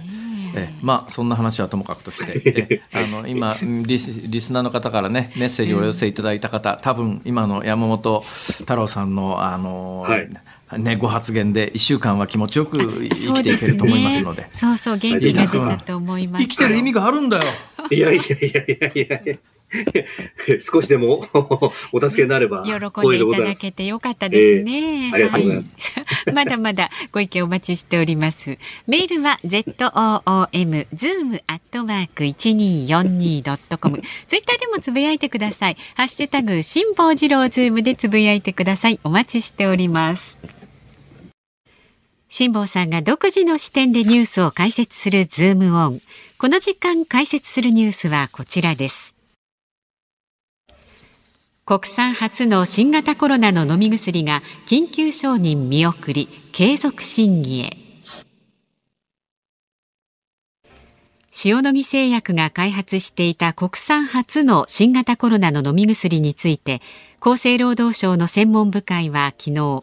[0.55, 10.29] ー、えまあそんな話はともかくとして あの今リスリスナーの方からねメッセージをお寄せいただいた方、多分今の山本太郎さんのあの、はい
[10.79, 14.46] ね、ご発言で一週間は気持ちよく生きていけると思いますので。
[14.52, 16.44] そう、ね,、そう元気が出たと思います。
[16.44, 17.44] 生きてる意味があるんだよ。
[17.90, 19.37] いやいやいやいやいやいや。
[20.61, 21.26] 少しでも
[21.92, 28.59] お助けになれば喜んでいただけてよかったですね、えー、ありがとうございます、はい、 まだまだご意見お待ちしております。
[28.87, 34.02] メールは zoom zoom アットマーク一二四二ドットコム。
[34.29, 35.76] ツイッターでもつぶやいてください。
[35.94, 39.00] ハッシュタグ辛坊治郎ズームでつぶやいてください。
[39.05, 40.38] お待ちしております。
[42.29, 46.00] 辛坊さんが独自の視点でニュースを解説するズームオン。
[46.38, 49.15] この時間解説するニュースはこちらです
[51.68, 57.76] 国産初の新型コロナの飲み薬が緊急承認見送り継続審議へ。
[61.44, 66.81] 塩野義製薬が開発していた国産初の新型コロナの飲み薬について
[67.20, 69.83] 厚生労働省の専門部会は昨日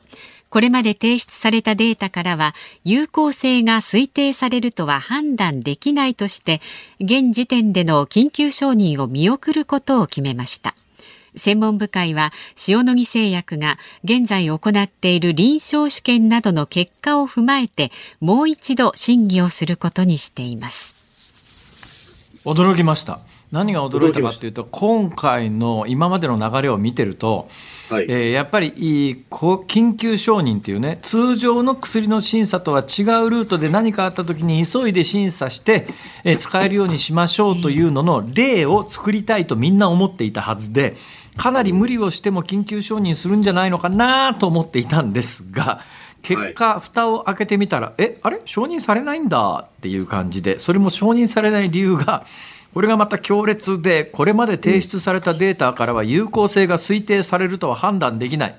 [0.49, 6.61] これまで提出されたデータからは有効性が推定されるとは判断できないとして
[7.01, 10.75] 現時点での緊急承認を見送ることを決めました。
[11.35, 12.31] 専門部会は
[12.67, 20.95] 塩野義製薬が現在行っている臨床試験などの結果を踏まえてもう一度審議をすることにしています。
[22.45, 23.19] 驚きました。
[23.53, 27.47] 何が驚いたかというと今回の今までの流れを見てると、
[27.87, 28.71] はい、えー、やっぱり
[29.29, 35.85] 緊急承認というね通常の薬の審査とは違うルートで何かあった時に急いで審査して、
[36.23, 40.95] えー、使えるようにしましょうというのの例を作りたいとみんな思っていたはずで
[41.37, 45.81] かなり無理をしても緊急承認するんじゃないのかなと思っていたんですが。
[46.21, 48.39] 結果、蓋を開けてみたら、え、あれ？
[48.45, 52.25] 承認されないんだっていう感じで、それも承認されない理由が、
[52.73, 58.55] これがまた強烈で、これまで提出されたデータからは有効性が推定されるとは判断できない。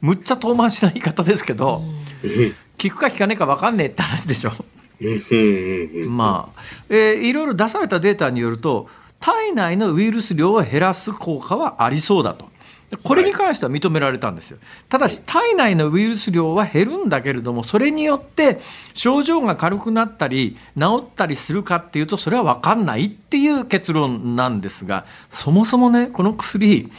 [0.00, 1.84] むっちゃ遠回しな言い方ですけど、
[2.76, 4.50] 聞くか聞かねえか分かんねえって話でしょ。
[6.08, 8.88] まあ、えー、いろいろ出されたデータによると、
[9.26, 12.48] 体内のウイルス量を減らす効果はありそうだと。
[13.02, 14.58] これに関しては認められたんですよ。
[14.88, 18.60] ただし、体内のウイルス量は減るんだけれども、それによって
[18.94, 26.92] 症状が軽くなったり、治ったりするかっていうと、それは分かんないっていう結論なんですが、そもそもね、この薬、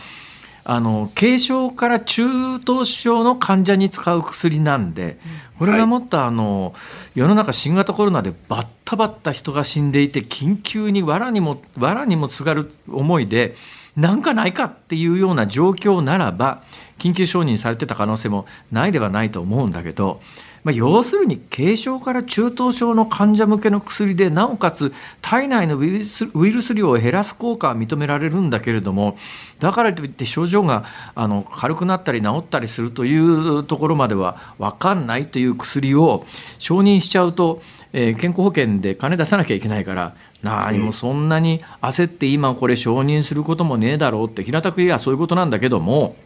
[0.65, 5.17] あの軽症から中等症の患者に使う薬なんで、
[5.57, 6.73] これがもっとあの、
[7.15, 13.55] 世の中新型コロナでバッタバッタ人が死んでいて緊急に藁にも藁にもすがる思いで
[13.95, 16.63] なんかないかっていうような状況ならば
[16.99, 20.21] 緊急承認されてた可能性もないではないと思うんだけど、
[20.67, 29.15] まあ、要するに軽症から中等症の患者向けの薬でなおかつ体内のウイルスウイルス量を減らす効果は認められるんだけれども
[29.59, 30.83] だからといって症状が
[31.15, 36.25] あの軽くなったり治ったりするというところまでは分かんないという薬を
[36.59, 37.61] 承認しちゃうと、
[37.93, 46.17] えー、健康保険で金出さなきゃいけないから何もそんなに焦って今これ承認することもねえだろうって平たく言えばそういうことなんだけども、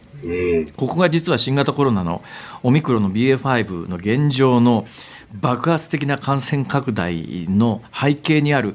[0.76, 2.22] ここが実は新型コロナの
[2.62, 4.86] オミクロンの BA.5 の現状の
[5.32, 8.74] 爆発的な感染拡大の背景にある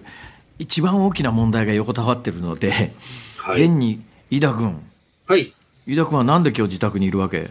[0.59, 2.93] 一番大きな問題が横たわってるので、
[3.37, 4.81] はい、現に飯田君、
[5.27, 5.53] はい、
[5.85, 7.49] 飯田君はなんで今日自宅にいるわけ？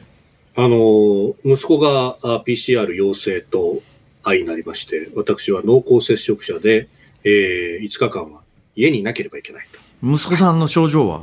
[0.56, 3.82] あの息子が PCR 陽性と
[4.24, 6.88] 相なりまして私は濃厚接触者で
[7.28, 8.40] えー、5日間は
[8.76, 9.80] 家にいなければいけないと。
[10.06, 11.22] 息子さんの症状は？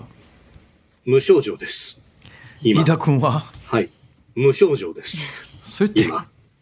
[1.06, 1.98] 無症状です。
[2.64, 3.44] 飯田君は？
[3.66, 3.90] はい。
[4.36, 5.46] 無症状です。
[5.64, 6.08] それって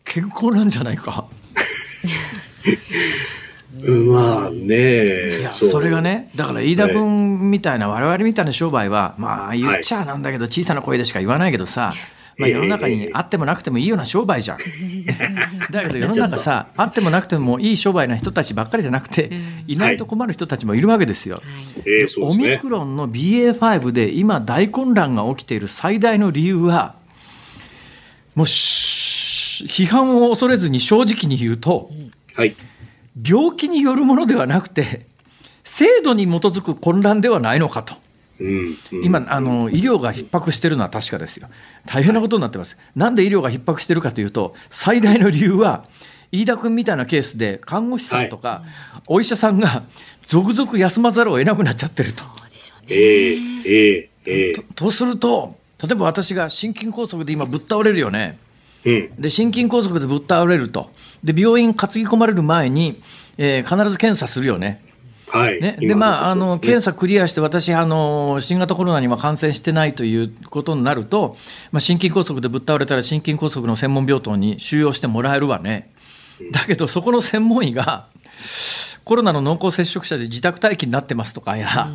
[0.04, 1.28] 健康なんじゃないか？
[3.82, 11.94] まあねいやそれがねだから飯田君みたいな、我々みたいな商売はまあ言っちゃなんだけど、小さな声でしか言わないけどさ
[12.42, 14.58] まあ、世の中にあってもなくてもいいような商売じゃん。
[15.72, 19.32] だけど世の中さあってもなくてもいい商売な人たちばっかりじゃなくて
[19.68, 21.42] いないと困る人たちもいるわけですよ。
[22.20, 26.96] オミクロンの BA.5 で今大混乱が起きている最大の理由は
[28.34, 31.92] もう批判を恐れずに正直に言うと、
[32.34, 32.56] はい、
[33.24, 35.06] 病気によるものではなくて
[35.64, 37.94] 制度に基づく混乱ではないのかと。
[39.04, 41.48] 今あの、医療が逼迫しているのは確かですよ、
[41.86, 45.86] 大変なことになってます、なんで医療が逼迫しているかというと、最大の理由は、
[46.32, 48.64] 飯田君みたいなケースで、看護師さんとか、
[49.08, 49.84] お医者さんが
[50.24, 52.24] 続々休まざるを得なくなっちゃってると。
[52.88, 58.38] えーえー、ととすると、例えば私が心筋梗塞で今、ぶっ倒れるよね。
[58.86, 60.92] うん、で心筋梗塞でぶっ倒れると。
[61.24, 63.02] で病院担ぎ込まれる前に、
[63.38, 64.82] えー、必ず検査するよね
[65.32, 65.62] はい。
[65.62, 71.38] ね、でまああの検査クリアして私あの新型コロナには感染してないということになると、
[71.72, 75.90] まあ、心筋梗塞でぶっ倒れたら心筋梗塞の専門病棟に収容してもらえるわね。
[76.52, 78.08] だけどそこの専門医が
[79.06, 81.90] コロナの濃厚接触者で自宅待機になってますとかや、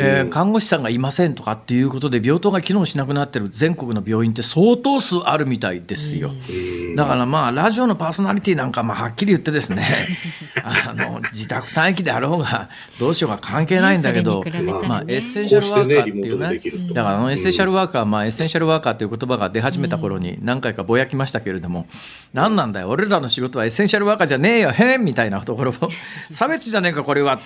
[0.00, 6.30] えー、看護師さんがいませんとかっていうことで病棟が機能しなくなってる全国の病院って相当数あるみたいですよ。
[6.96, 9.86] だからまあラジオのパーソナリティなんかまあはっきり言ってですね
[10.62, 14.44] あの自宅待機であろうがどうしようが関係ないんだけど、
[14.86, 16.38] まあ、エッセンシャルワーカーっていう
[16.88, 16.94] ね。
[16.94, 21.86] だからあのエッセンシャルワーカー、まあ、エッセンシャルワーカーという言葉が出始めた頃に何回かぼやきましたけれども
[22.32, 25.74] 何なんだよ俺らの仕事はエッセンシャルワーカーじゃねえよへんみたいなところを
[26.32, 27.40] 差別じゃねえかこれは。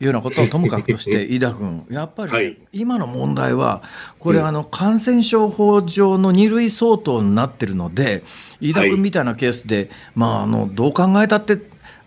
[0.00, 3.82] いうようなことをともかくとして飯田君 やっぱり今の問題は
[4.18, 8.22] これあの感染症法上の2類相当になってるので
[8.60, 11.58] 飯田君みたいなケースでまああのどう考えたって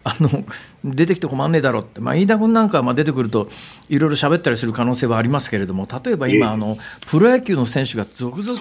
[0.04, 0.44] あの
[0.84, 3.50] 出てきて困んねえだろうって、まあ、飯田君なんかは出てくると
[3.90, 8.60] いろいろ喋ったりする可能性はありますけれども例えば今あのプロ野球の選手が続々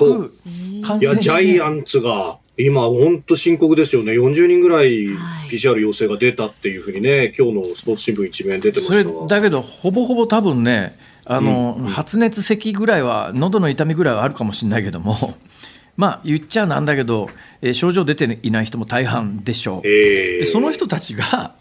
[0.86, 4.12] 感染していやジャイアンツが今、本当深刻ですよね。
[4.12, 5.06] 40人ぐらい
[5.50, 10.94] PCR 陽性が出たっていうふうにね、今日のスポーツ新聞一面出てましたそれだけど、ほぼほぼ多分ね、
[11.24, 15.36] あの、うんうん、発熱咳ぐらいは、喉の痛みぐらいはあるかもしれないけども、
[15.96, 17.30] まあ、言っちゃなんだけど、
[17.62, 19.82] えー、症状出ていない人も大半でしょう。
[19.82, 21.52] でその人たちが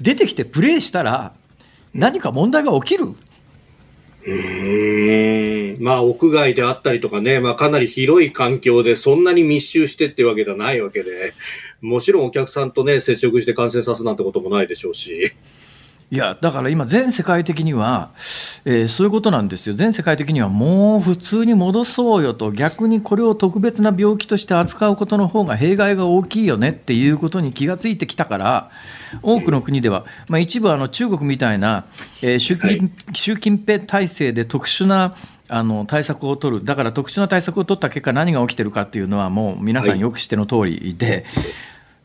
[0.00, 1.32] 出てきてプレーしたら、
[1.94, 3.06] 何か問題が起きる。
[4.26, 5.76] うん。
[5.80, 11.32] まあ、屋外であったりとかね、まあ、かなり広い環境でそんなに密集してってわけではないわけで、
[11.80, 15.32] もちろんお客さんとね、接触して感染さすなんてこともないでしょうし。
[16.10, 18.12] いやだから今、全世界的には、
[18.64, 26.70] えー、そういうことなんですよ、全世界的にはもう普通に戻そうよと、逆にこれを特別な病気として扱うことの方が弊害が大きいよね。
[26.70, 28.70] っていうことに気がついてきたから、
[29.20, 31.84] 多くの国では、まあ、一部あの中国みたいな、
[32.22, 35.14] えー、習近、はい、習近平体制で特殊な
[35.50, 41.26] あの対策を取る、だから特殊な対策を取った結果、何が起きてるかっていうのは、もう皆さんよく知っての通りで、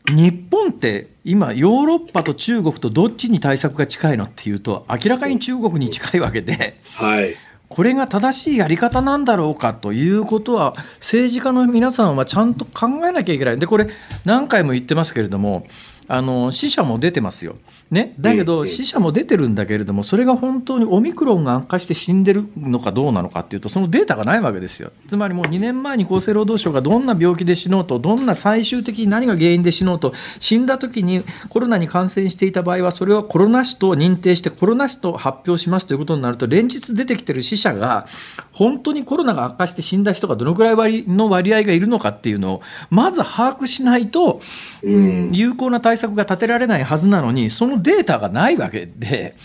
[0.08, 7.34] 日本って今、ヨーロッパと中国とどっちに対策が近いのっていうと、明らかに中国に近いわけで、はい、
[7.68, 13.58] これが正しいやり方なんだろうかということは、政治家の皆さんはちゃんと考えなきゃいけない。
[13.58, 13.88] で、これ、
[14.26, 15.66] 何回も言ってますけれども、
[16.06, 17.56] あの死者も出てますよ。
[17.90, 24.90] ね、だけど、死者も出てるんだけれども、それが本当にオミクロンが悪化して死んでるのかどうなのかっていうと、そのデータがないわけですよ。
[25.06, 38.06] つまりもう2年前に厚生労働省がどんな病気で死のうと、どんな最終的に何が原因で死のうと、死んだ時にコロナに感染していた場合は、それはコロナ死と認定して、コロナ死と発表しますということになると、連日出てきてる死者が、
[38.52, 44.40] 本当にコロナが悪化して死んだ人がどのくらい割の割合がいるのかっていうのを、まず把握しないと、
[44.82, 49.36] うん、有効な対策が立てられないはずなのに、そのデータがないわけで、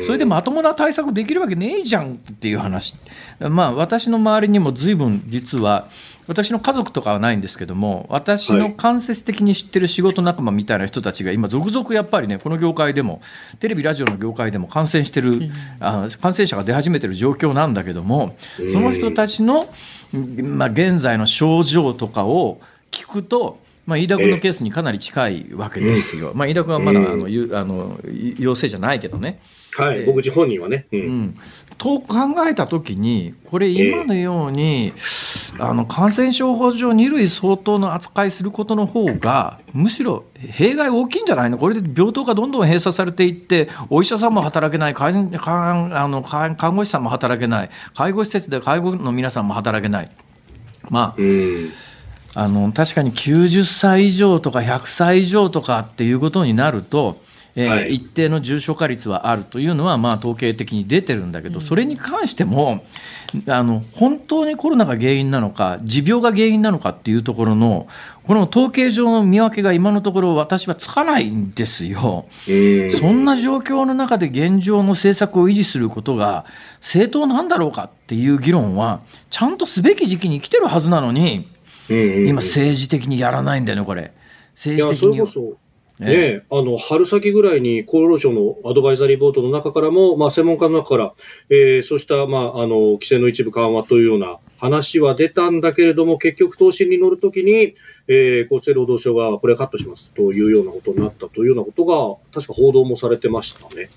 [0.00, 2.94] それでまともな対策できるわけねえじゃんっていう話、
[3.40, 5.88] まあ、私の周りにも随分実は、
[6.26, 13.20] 私の家族とかはないんですけども、私の間接的に知ってる仕事仲間みたいな人たちが今、続々やっぱりね、この業界でも、
[13.60, 18.36] テレビ、ラジオの業界でも感染してる、あ感染者が出始めてる状況なんだけども、
[18.72, 19.68] その人たちの、
[20.42, 22.60] まあ、現在の症状とかを
[22.90, 28.00] 聞くと、まあ、飯田君のケースにかなり近いわけですよ、まあ、飯田君はまだあの、あの
[28.38, 29.40] 陽性じゃないけどね。
[29.76, 31.34] はい、僕自本人はね、うん、うん、
[31.78, 34.92] と考えたときに、これ、今のように、
[35.58, 45.30] あの感染症法上、2類相当の扱いすることの方が、むしろ弊害大きいんじゃないの、これで病棟がどんどん閉鎖されていって、お医者さんも働けない、看
[45.92, 50.10] あの看護師さんも働けない、介護施設で介護の皆さんも働けない。
[50.88, 51.72] まあ、うん
[52.34, 57.20] あの確かに90歳以上とか100歳以上とかっていうことになると、
[57.54, 62.84] えーはい、一定の重症化率はあるというのは、まあ、統計的に出てるんだけど、それに関しても
[63.48, 67.86] あの本当にコロナが原因なのか持病が原因なのかっていうところの
[68.24, 72.26] この統計上の見分けが今のところ私はつかないんですよ。
[72.98, 76.44] そんな状況の中で現状の政策を維持することが
[76.80, 81.53] 正当なんだろうかっていう議論はちゃんとすべき時期に来てるはずなのに。
[81.88, 84.12] 今、政治的にやらないんだよね、これ。
[84.54, 85.54] 政治的に。
[86.00, 91.12] ね、あの春先ぐらいに厚労省のアドバイザリーボードの中からも、まあ、専門家の中から、
[91.50, 97.74] えー、そうした、まあ、あの規制の一部緩和というような話は出たんだけれども、結局、答申に乗るときに、
[98.08, 103.88] えー、厚生労働省がこれカットしますというようなことになったというようなことが、確か報道もされてましたね。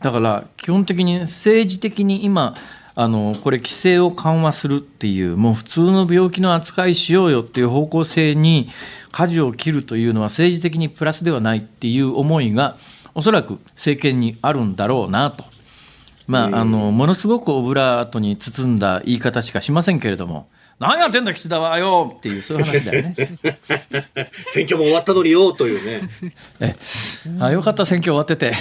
[0.00, 2.54] だから基本的に政治的に今
[2.96, 8.68] あのこれ規制を緩和するっていうもう普通の病気の扱いしようよっていう方向性に
[9.10, 12.76] 舵を切るというのは政治的にプラスではないっていう思いが
[13.14, 15.44] おそらく政権にあるんだろうなと。
[16.26, 23.14] まあ、あのものすごくオブラートに包んだ言い方しかしませんけれども、何やってんだ岸田はよっていうそういう話だよね。
[24.48, 26.08] 選挙も終わったのによというね。
[26.60, 26.74] え
[27.40, 28.52] あよかった選挙終わってて。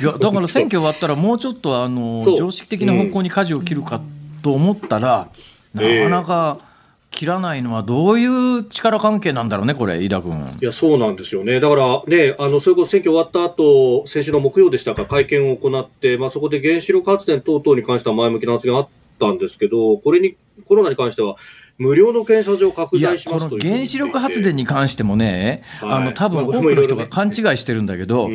[0.00, 4.00] いやだから選挙終わったらもうちょっとあの常識的な方向に舵を切るか
[4.42, 5.28] と思ったら、
[5.74, 6.67] うん、なかなか
[7.10, 10.56] 切らないのはどういう力関係なんだろうね、これ、飯田君。
[10.60, 11.58] いや、そうなんですよね。
[11.58, 18.88] だからね、あの、それこそ選挙終わった後、先週の木曜でしたか、会見を行って、まあ、そこで原子力発電等々に関しては前向きな発言があっ
[19.18, 20.36] たんですけど、これに、
[20.66, 21.36] コロナに関しては、
[21.78, 28.28] 無料の検査場拡大しますと原子力発電に関してもね、はい、あの多分多くの人が勘違いしてるんだけど、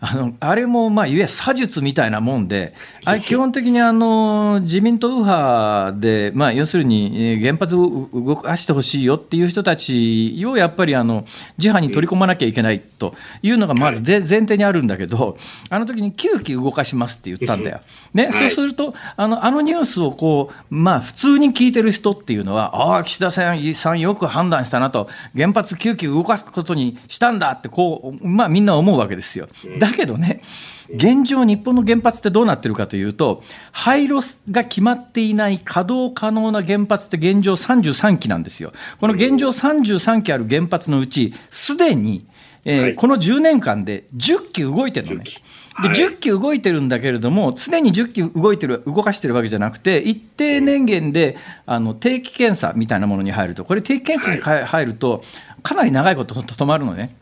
[0.00, 2.72] あのあれも、まあ、いわゆる詐術みたいなもんで、
[3.04, 11.26] あれ基本的にあの自民党右派で、まあ、要するに原発を動かしてほしいよっていう人たちをやっぱりあの
[11.58, 15.36] 自派に取り込まなきゃいけないというのがまず前提にあるんだけど、
[15.68, 17.80] あの時に9機動かしますって言ったんだよ。
[18.14, 29.48] ね、そうするとあのあのニュースをこう、まあ、普通に聞いてる人っていうのは、ああ、岸田さんよく判断したなと、原発9機動かすことにしたんだってこう、まあ、みんな思うわけですよ。
[29.78, 30.42] だけどね、
[30.94, 34.20] 現状、日本の原発ってどうなってるかというと、廃炉
[34.50, 38.72] が決まっていない稼働可能な原発って現状33基なんですよ。
[39.00, 42.26] この現状33基ある原発のうち、すでに、
[42.64, 45.24] えーはい、この10年間で10基動いてるのね。
[45.82, 55.22] で10機動いてるんだけれども、常に10機動いてる、動かしてるわけじゃなくて、一定年限であの定期検査みたいなものに入ると、これ、定期検査に入ると、
[55.62, 57.14] かなり長いこと止まるのね。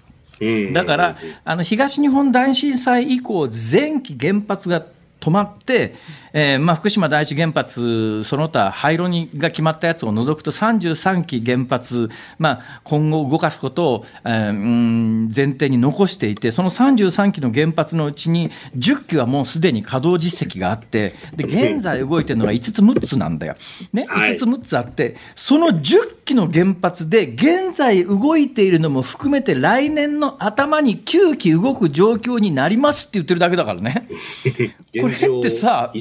[0.72, 4.84] だからあの東日本大震災以降、前期原発が
[5.20, 5.94] 止まって、
[6.36, 23.54] えーまあ、福島第一原発、その他廃炉にが決まったやつを除くと33基原発、まあ、今後動かすことを、えー、うん前提に残していて、その33基の原発のうちに10基はもうすでに稼働実績があって、で現在動いてるのが5つ、6つなんだよ。
[23.92, 34.08] ね、5つ、6つあって、その10基の原発で現在動いているのも含めて来年の頭に9基動く状況になりますって言ってるだけだからね。
[35.00, 35.92] これってさ、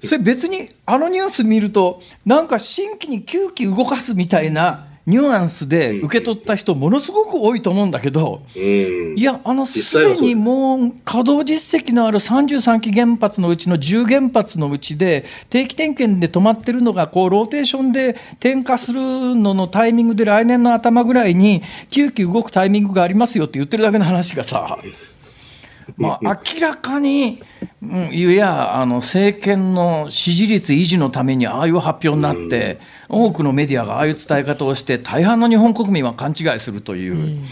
[0.00, 19.00] それ別にあのニュース見ると、なんか新規に9機動かすみたいなニュアンスで受け取った人、ものすごく多いと思うんだけど、いや、あのすでにもう稼働実績のある33基原発のうちの10原発のうちで、定期点検で止まってるのが、こうローテーションで点火する
[19.36, 24.76] ののタイミングで、来年の頭ぐらいに9機動くタイミングがありますよって言ってるだけの話がさ。
[25.96, 27.42] まあ、明らかに、
[27.82, 32.78] うん、いやあの政権の支持率維持のためにああいう発表になって、
[33.08, 37.42] 多くのメディアがああいう伝え方をして大半の日本国民は勘違いするという、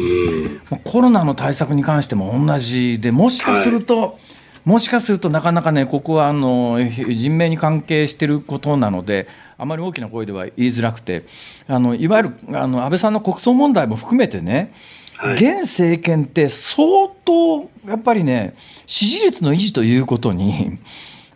[0.85, 4.13] コロナの対策に関しても同じでもしかすると、はい。
[4.65, 9.29] もしかするとなかなかね、ここはあの人命に関係していることなので、
[9.59, 11.25] あまり大きな声では言いづらくて、
[11.69, 14.73] あのいわゆるあの安倍さんの国葬問題も含めてね、
[15.35, 18.57] 現政権って相当やっぱりね
[18.87, 20.79] 支持率の維持ということに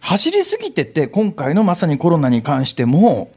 [0.01, 3.31] 走りすぎてて今回のまさにコロナに関しても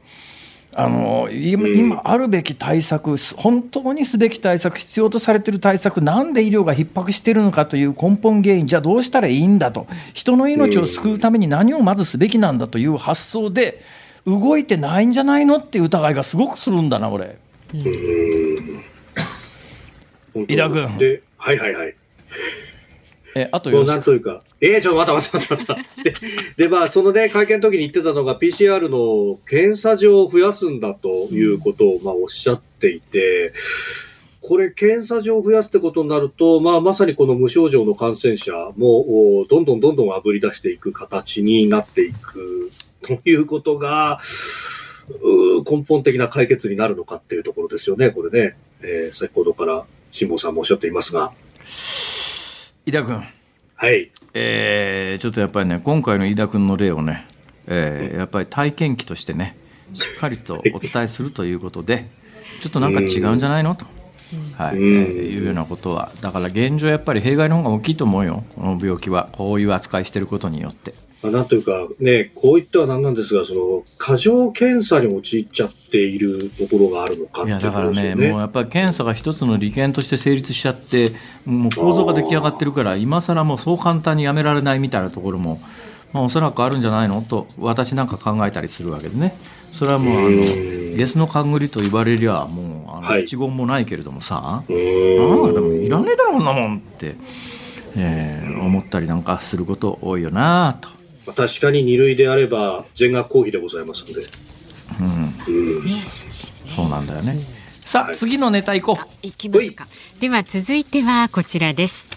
[0.74, 9.86] あの今今あるべき対策本当にすべき対策必要とされている対策なんで医療が逼迫しているのかという根本原因じゃあどうしたらいいんだと。
[10.14, 13.82] 人の命を救うために何をまずすべきなんだという発想で
[14.24, 17.36] 動いてないんじゃないのっていう疑いがすごくするんだな俺。
[20.34, 20.98] 井田君。
[20.98, 21.94] で、はいはいはい。
[23.34, 26.02] え、あとよなんというか、えー、ちょっと待った待った待った待った。
[26.04, 26.14] で、
[26.64, 33.52] でまあ、そのね、会見の時に言ってたのが、PCR の検査場を増やすんだということを、まあ、おっしゃっていて、
[34.40, 42.70] これ、検査場を増やすってことになると、まあ、まさにこの無症状の感染者も、どんどんどんどんあぶり出していく形になっていく
[43.02, 44.20] ということが、
[45.68, 48.56] 根本的な解決になるのかっていうところですよね、これね。
[48.82, 51.32] えー、先ほどから辛坊さんもおっしゃっていますが。
[52.84, 53.24] 井田君。
[53.74, 54.10] はい。
[54.34, 57.26] えー、ちょっとやっぱりね、今回の井田君の例をね、
[57.66, 59.56] えー、やっぱり体験記としてね、
[59.94, 62.10] しっかりとお伝えするということで、
[62.60, 63.74] ちょっとなんか違うんじゃないの？
[63.74, 63.86] と。
[64.58, 66.12] はい、えー、いうようなことは。
[66.20, 68.44] だから現状やっぱり弊害の方が大きいと思うよ。
[68.54, 69.30] この病気は。
[69.32, 70.92] こういう扱いしてることによって
[71.22, 81.12] まあ、なんというか、ね、こういったは何なんですが、その、過剰検査に陥っちゃっているところがあるのか、ね、いや、だからね、もうやっぱり検査が一つの利権として成立しちゃって、
[81.46, 85.60] もう構造が出来上がってるから、今更もうそう簡単にやめられないみたいなところも、
[86.12, 89.34] まあ、おそらくあるんじゃないのと、私なんか考えたりするわけでね。
[89.70, 97.14] それはもう、あの、ゲスの勘繰りと言われりゃ、もう、あの、一言もないけれどもさ、ああ、でもいらねえだろ、こんなもんって、
[97.96, 101.01] えー、思ったりなんかすること多いよなと。
[101.26, 104.26] まあ、確かに二類であれば全額公費でございますので。
[105.00, 105.82] うん、うん、
[106.66, 107.38] そうなんだよね。
[107.84, 109.26] さあ、はい、次のネタいこう。
[109.26, 109.86] いきますか。
[110.20, 112.08] では続いてはこちらです。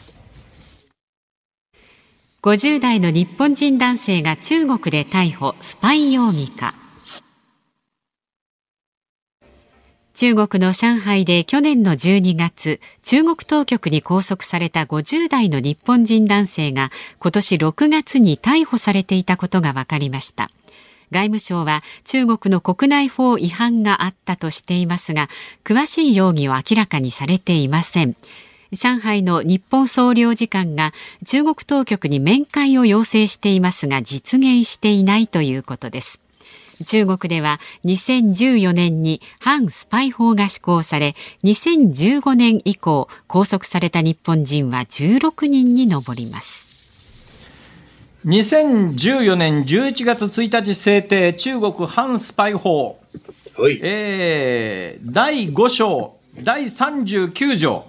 [2.43, 6.84] 50代の日本人男性が中国で逮捕スパイ容疑か。
[10.15, 16.89] 中国の上海で去年の12月、中国当局に拘束された50代の日本人男性が
[17.19, 20.49] 今年6月に逮捕されていたことが分かりました。
[21.11, 25.27] 外務省は中国の国内法違反があったとしていますが、
[25.65, 28.15] 詳しい容疑を明らかにされていません。
[28.71, 30.93] 上海の日本総領事館が
[31.25, 36.24] 中国当局に面会を要請していますが実現していないということです。
[36.83, 46.65] 中国では2014年に反スパイ法が施行され2015年以降拘束された日本人は16人に上ります。
[48.25, 52.99] 2014年11月1日制定中国反スパイ法、
[53.55, 53.79] はい。
[53.83, 57.85] えー、第5章第39条。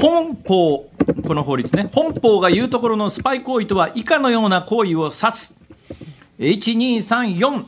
[0.00, 0.88] 本法
[1.26, 1.88] この法律ね。
[1.92, 5.54] 本法が言うところのスパイ行為とは以下のような行為を指す。
[6.38, 7.64] 1234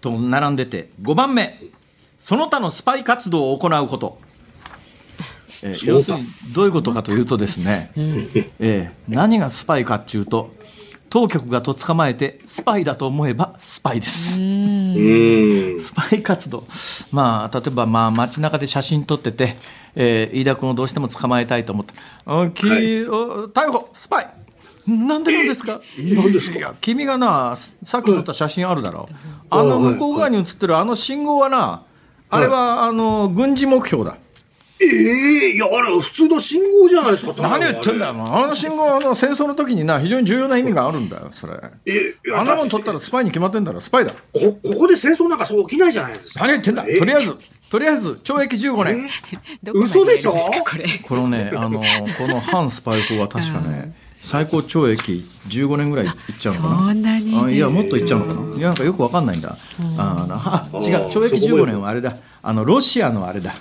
[0.00, 1.60] と並んでて5番目。
[2.18, 4.18] その他のスパイ活動を行うこと。
[5.62, 6.22] えー、要するに
[6.54, 8.30] どういうことかというとですね、うん、
[8.60, 10.54] えー、何がスパイかっていうと
[11.10, 14.36] 当局がと捕まえてスパイだと思えばスパイです。
[14.36, 16.64] スパイ活動、
[17.10, 19.56] まあ、例えばまあ街中で写真撮ってて、
[19.96, 21.94] えー、飯田君をどうしても捕まえたいと思って
[22.24, 23.90] 「はい、逮捕。
[23.92, 24.30] スパイ
[24.90, 25.80] なんでなんですか？
[25.98, 29.14] いや君がなさっき撮った写真あるだろ、う
[29.50, 31.82] あの向こう側に写ってるあの信号はな
[32.28, 34.16] あれはあの軍事目標だ。
[34.82, 37.34] ええー、いや、あれ、普通の信号じゃないですか。
[37.42, 38.06] 何言ってんだ？
[38.06, 41.52] よ、あの信号の戦争の時にな、非常に重要な意味があるんだよ、それ。
[41.84, 44.14] えあんなもん取ったらスパイに決まってんだろ、スパイだ。
[44.32, 46.40] こ、ここで戦争なんかそう起きないじゃないですか。
[46.46, 47.36] 何言ってんだ、とりあえず、
[47.68, 49.10] とりあえず、懲役15年。
[49.66, 49.70] え？
[49.70, 50.32] ー、嘘でしょ？
[50.32, 50.86] これ。
[51.06, 51.82] このね、あの、
[52.16, 53.92] この反スパイ法は確かね、
[54.30, 56.76] 最高懲役15年ぐらいいっちゃうのかな？
[56.76, 58.56] そんなにあいやもっといっちゃうのかな？
[58.56, 62.16] いやなんかよくわかんないんだ、うん、ああ違う懲役15年はあれだ。
[62.40, 63.54] あのロシアのあれだ。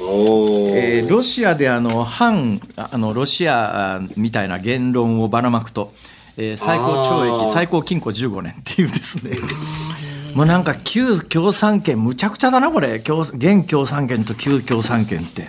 [0.00, 5.92] えー、ロシアであの反あのロシアみたいな言論をばらまくと、
[6.36, 9.38] えー、最高懲役最高禁錮15年っていうですね。
[10.34, 12.94] もうなんか旧共産権むちゃくちゃだなこれ。
[12.94, 15.46] 現共産権と旧共産権って。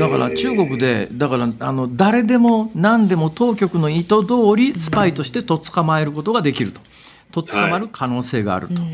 [0.00, 6.80] だから中国でだからあの誰でも何でも当局の意図通りスパイとしてと捕まえることができると。
[7.30, 8.82] と捕まる可能性があると。
[8.82, 8.90] はい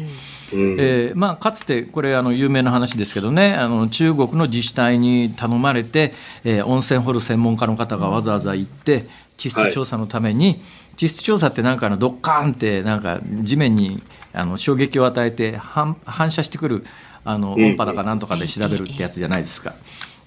[0.52, 6.12] えーまあ、かつてこれあの有名な話ですけどねあの中国の自治体に頼まれて、
[6.44, 10.60] えー、温泉掘る専門家の方がわざわざ行って地質調査のために、はい、
[10.96, 14.00] 地質調査ってなんかのドッカーンってなんか地面に
[14.32, 16.84] あの衝撃を与えて反反射してくる
[17.24, 19.74] あの音波だかなんとかで調べるってやつじゃないですか。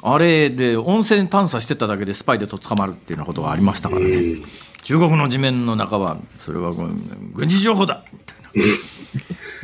[0.02, 4.38] あれで温泉探査してただけでスパイでと捕まるっていうようなことがありましたからね。
[4.84, 8.80] 中国の地面の中はそれは軍事情報だみたいな。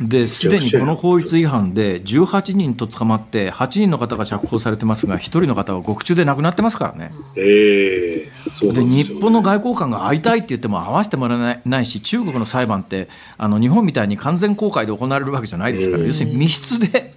[0.00, 7.12] ですでにこの法律違反で18人と捕まって8人の方が釈放されてますが1人の方は獄中で亡くなってますからね。
[7.36, 13.08] えー、で、ね、日本の外交官が会いたいって言っても会わせてもらえないないし中国の裁判って
[13.38, 17.14] あの日本みたいに完全公開で行われるわけじゃないですから、要するに密室で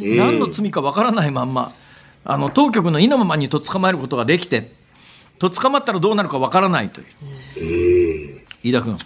[0.00, 1.72] 何の罪かわからないまんま
[2.24, 4.70] あの当局の意のままにと捕まえることができて
[5.38, 8.40] と捕まったらどうなるかわからないという。
[8.62, 8.96] 飯田君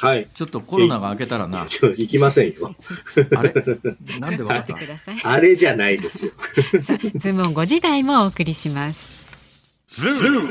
[0.00, 0.28] はい。
[0.34, 1.60] ちょっとコロナが明けたらな。
[1.68, 2.74] 行きませんよ。
[3.36, 3.54] あれ？
[4.18, 4.76] なんでわかった？
[5.30, 6.32] あれじゃないですよ。
[6.78, 9.12] ズームオン5時台もお送りします。
[9.88, 10.48] ズーム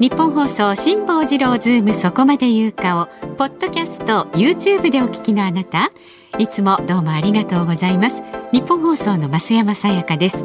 [0.00, 3.06] ニッポン放送辛坊治郎ズームそこまで言うかを
[3.36, 5.92] ポッドキャスト YouTube でお聞きのあなた
[6.38, 10.44] いつもどうもありがとうございますニッポン放送の増山さやかです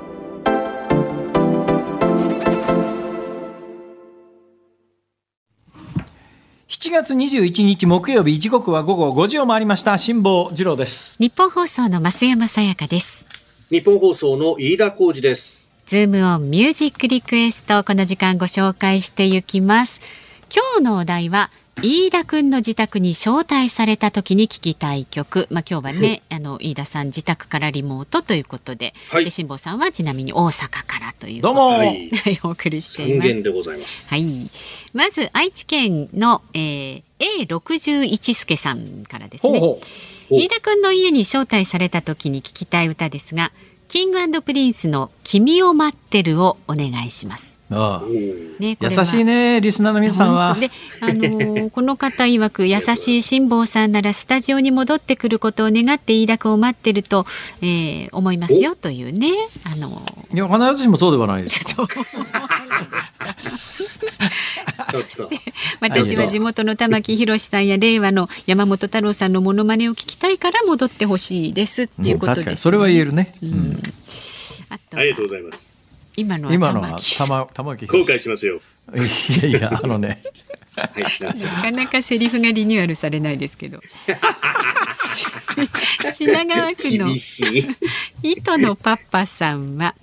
[6.83, 9.99] 7月21日木曜日時刻は午後5時を回りました。
[9.99, 11.15] 辛坊治郎です。
[11.19, 13.27] 日本放送の増山さやかです。
[13.69, 15.67] 日本放送の飯田浩二です。
[15.85, 20.01] ズームオンミュージックリクエストこの時間ご紹介していきます。
[20.51, 21.51] 今日のお題は
[21.83, 32.09] 飯田君の自宅に招待された時に聞きたい曲、まあ、今日はね、あの飯田さん自宅からリモートということで、はい、で辛坊さんはちなみに大阪からというどうも、はい、
[32.43, 33.43] お送りしています。
[33.43, 34.07] でございます。
[34.07, 34.51] はい、
[34.93, 37.03] まず愛知県の、えー、
[37.47, 39.59] A61 助さんからですね。
[40.29, 43.51] 飯田君の家に招待された時に聞きたい歌ですが、
[43.87, 47.60] キングプリンスの君を待ってるをお願いします。
[47.71, 48.07] ああ。
[48.59, 50.55] ね、優しいねリスナーの皆さんは。
[50.59, 50.69] で、
[50.99, 57.25] あのー、この方曰く優しい辛坊さんならスタジオに戻ってくることを願って飯田君を待ってると、
[57.61, 59.31] えー、思いますよというね。
[59.63, 59.89] あの。
[59.89, 61.59] ー、いや必ずしもそうではないです。
[64.91, 65.39] そして
[65.79, 73.33] 私は地元の玉木宏さんや令和の山本太郎さんのモノマネを聞きたいから戻ってほしいですっていうことで、ね、それは言えるね。
[73.41, 73.81] うん、
[74.69, 75.70] あありがとうございます。
[76.15, 78.59] 今のは今のは玉玉木後悔しますよ。
[78.93, 78.99] い
[79.41, 80.21] やいやあのね。
[80.75, 83.79] はい、なかなかセリフがリニューアルされないですけど。
[86.13, 87.13] 品川区の
[88.23, 89.95] 糸のパパさんは、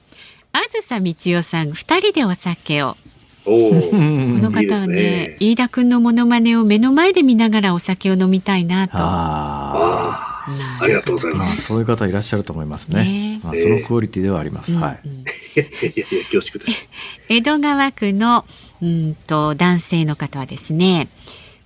[0.53, 2.97] あずさみちおさん二人でお酒を。
[3.45, 3.51] こ
[3.95, 8.95] の方はね、飯田君のモノマネを目の前で見ながらお酒を飲みたいなと。
[8.99, 10.45] あ
[10.81, 11.63] ありがとうございます。
[11.63, 13.05] そういう方いらっしゃると思いますね。
[13.49, 14.77] まあ、そのクオリティではあります。
[14.77, 15.09] はい。
[15.09, 15.25] い
[15.59, 16.89] やいやいや恐縮です。
[17.29, 18.45] 江戸川区の
[18.83, 21.09] うんと男性の方はですね、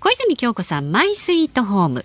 [0.01, 2.05] 小泉京子さんマイスイートホーム。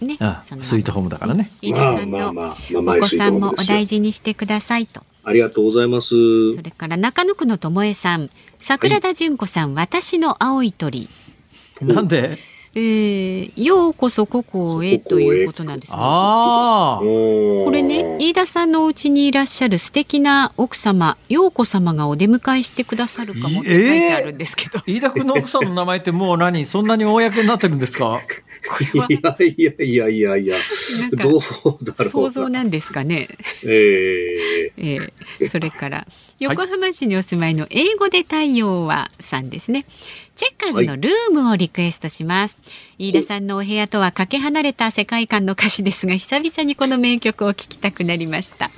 [0.00, 1.50] ね、あスイートホームだからね。
[1.60, 5.02] 飯田さんのお子さんもお大事にしてくださいと。
[5.24, 6.54] ありがとうございます。
[6.54, 11.08] それから中野区の智恵さん、桜田純子さん、はい、私の青い鳥。
[11.80, 12.36] なんで？
[12.74, 15.98] えー、ようこそここへということなんですね。
[16.00, 24.80] あこれね、飯田さんのお家にいらっしゃる素敵な奥様、陽子様がお出迎えしてくださるかもって書いてあるんですけど。
[24.86, 28.20] えー、飯田君の奥さんの名前ってもう何、そんなに公になってるんですか？
[28.92, 30.56] いやいやいやいやいや、
[31.12, 31.40] どう
[31.82, 33.28] だろう想像なんですかね。
[33.64, 36.06] えー、 えー、それから
[36.38, 39.86] 横浜市にお住まいの英語で太陽はさんですね。
[40.38, 48.70] チェッカーズのルームをリクエストします、はい、飯田さんのお部屋とはかけ離れた世界観の歌詞ですが久々にこの名曲を聴きたくなりました。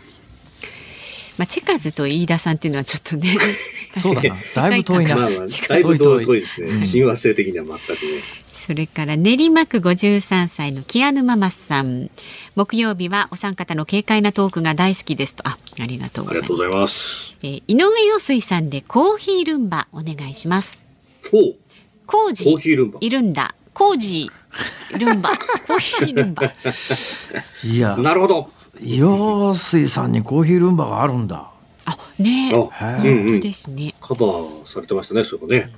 [1.36, 3.36] まあ、チェカーズと飯田さんっていうのはちょっとね
[3.94, 4.36] そうだな。
[4.54, 8.22] だいぶ遠いな、まあまあ、だいぶ遠いですね、親和性的には全くね。
[8.52, 12.10] それから練馬区53歳のキアヌママさん。
[12.56, 15.46] 木曜日はお三方の軽快なトークが大好きですと。
[15.46, 17.34] あありがとうございます。
[17.42, 20.79] えー、井上陽水さんでコーヒールンバお願いします
[22.06, 22.50] コージ
[23.00, 23.54] いるんだ。
[23.72, 24.30] コージ
[24.98, 25.30] ルンバ。
[25.66, 26.52] コーヒールンバ。
[27.64, 27.96] いや。
[27.96, 28.50] なるほど。
[28.80, 31.50] 陽水さんにコーヒールンバがあるんだ。
[31.86, 35.70] あね本当ですね、カバーされてましたねそこね、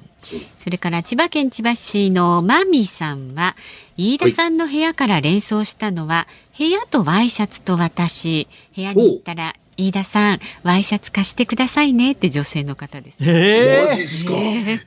[0.59, 3.57] それから千葉県千葉市のマミさんは
[3.97, 6.27] 飯田さんの部屋から連想したのは、は
[6.59, 8.49] い、部屋とワイシャツと私。
[8.75, 13.19] 部屋に行ったら飯田さんワイシャツ貸してくださいねって女性の方です。
[13.23, 14.33] えー、マジですか？
[14.35, 14.81] えー、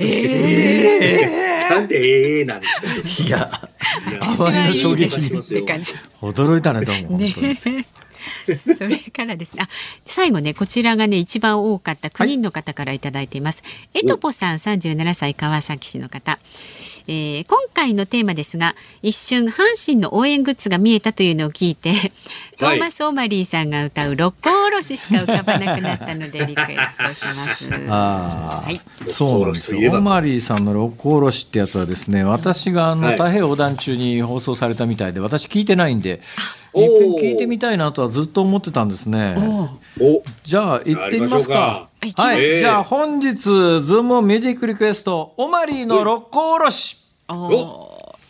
[0.00, 3.24] えー、なんでええー、なんですか？
[3.26, 5.30] いや、あまりの衝撃に
[6.22, 7.18] 驚いたねどうも。
[7.18, 7.34] ね
[8.56, 9.68] それからですね、あ
[10.04, 13.62] 最後ねこちらがね一番多かった9人の方からいただいています。
[13.62, 16.38] はい、えとぽさん37歳川崎市の方。
[17.06, 19.52] えー、今回のテーマですが一瞬阪
[19.84, 22.12] 神の応援グッズが見えたというのを聞いて、はい、
[22.58, 27.70] トーマス・オマリーさんが歌う「六甲おろし」しか浮かばなくなったのでリクエストします。
[27.88, 29.92] あはい、そうなんですよ。
[29.92, 36.20] オマリーさんの「六甲おろし」ってやつはですね私があの、太平洋横断中に放送されたみたいで私聞いてないんで。
[36.72, 39.34] いっぺん聞いてみたいなとはずっと思ってたんですね。
[40.44, 41.88] じゃあ行ってみますか。
[42.16, 46.96] はい、じゃあ本日ズームミュージックリクエストオマリーの六甲おろし。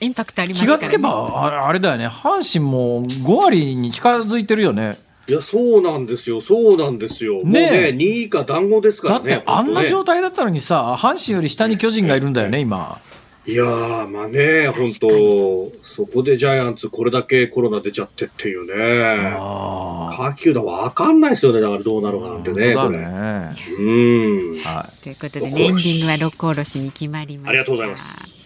[0.00, 2.08] インパクトあります、ね、気がつけばあれだよね。
[2.08, 4.98] 阪神も5割に近づいてるよね。
[5.28, 6.40] いやそうなんですよ。
[6.40, 7.44] そうなんですよ。
[7.44, 13.00] ねね2位以下団子ですからねだってあんな状態だったのにさ阪神より下に巨人がいるんだよね今
[13.46, 19.34] いやまあね本当そこでジャイアンツこれだけコロナ出ちゃってっていうね。
[19.34, 22.98] 下級だ分かんないですよねだからどうなるかなんてねこれ。
[22.98, 23.02] う
[24.58, 27.50] ん、はい、ということで、ね、エンディングは六甲おろしに決まりました。
[27.50, 28.39] ありがとうございます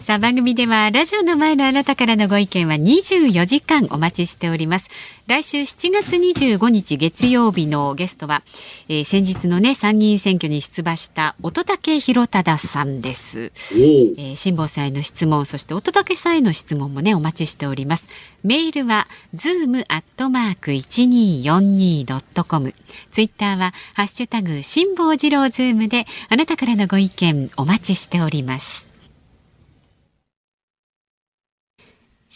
[0.00, 4.88] さあ番組ではラジオの前のあなたからのご意見は24時間お待ちしております。
[5.26, 8.42] 来週7月25日月曜日のゲストは、
[8.88, 18.08] えー、先日のね参議院選挙に出馬した乙武弘忠さんです、えー、辛坊さんへの質問そして乙武さんへの質問もねお待ちしております。
[18.42, 22.72] メールはズームアットマーク 1242.com
[23.12, 28.88] ツイッターはハッシュタグ辛坊治郎ズームであなたからのご意見お待ちしております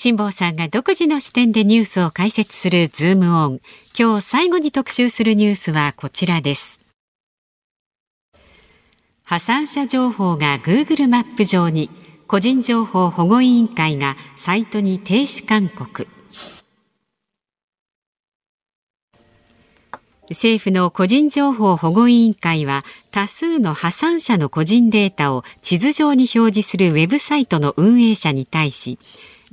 [0.03, 3.61] 辛坊さんが独自の視点でニュースを解説するズームオン。
[3.97, 6.81] 今日最後に特集するニュースはこちらです。
[9.23, 11.89] 破産者情報が Google マップ上に
[12.27, 16.09] 個人情報保護委員会がサイトに停止勧告。
[20.31, 28.99] 政府の個人情報保護委員会は多数の破産者の個人データを地図上に表示するウェブサイトの運営者に対し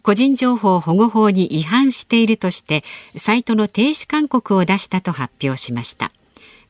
[0.10, 2.84] 個人情報保護法に違反しているとして
[3.16, 6.12] サイトの停止勧告を出したと発表しました。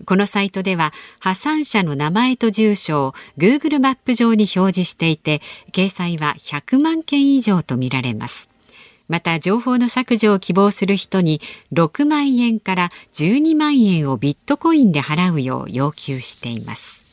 [0.04, 8.50] このサイトでは破産者の名前と住所を Google マップ上に表示していて掲載は100万件以上とみられます。
[9.08, 11.40] また情報の削除を希望する人に
[11.72, 17.06] 6万円から12万円をビットコインで払うよう要求しています。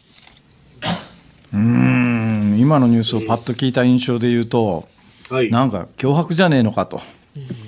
[1.55, 4.89] うん今のニュースをパッと聞いた印象で言うと、
[5.29, 7.01] はい、なんか脅迫じゃねえのかと、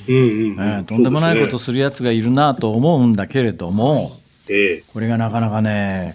[0.08, 6.14] うんとんでもないことするやつがいるなと思うんだけれども、えこれがなかなかね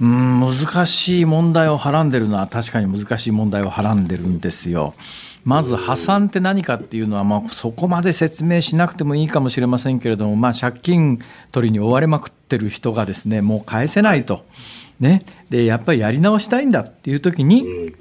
[0.00, 4.94] うん難しい問題をはらんでるのは確かに難しい問題をはらんでるんですよ。
[5.44, 11.20] まず破産って何かっていうのは、まあ、そこまで説明しなくてもいいかもしれませんけれども、まあ、借金
[11.52, 14.44] 取りに追われまくってる人がですねもう返せないと。
[14.98, 17.92] ね、でやっぱりやり直したいんだっていう時に、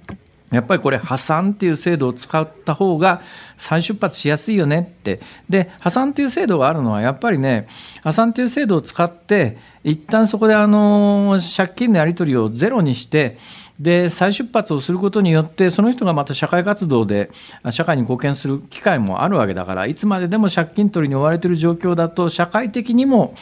[0.51, 3.21] やっぱりこれ破産っていう制度を使った方が
[3.57, 5.19] 再出発しやすいよねって。
[5.49, 7.67] で破産っていう制度があるのはやっぱりね
[8.03, 13.37] 破産っていう制度を使って一旦そこであの借金のやり取りをゼロにして
[13.79, 17.29] で再出発をすることによってその人がまた社会活動で
[17.71, 23.35] 社会に貢献する機会もあるわけだからいつまででも借金取りに追われている状況だと社会的にも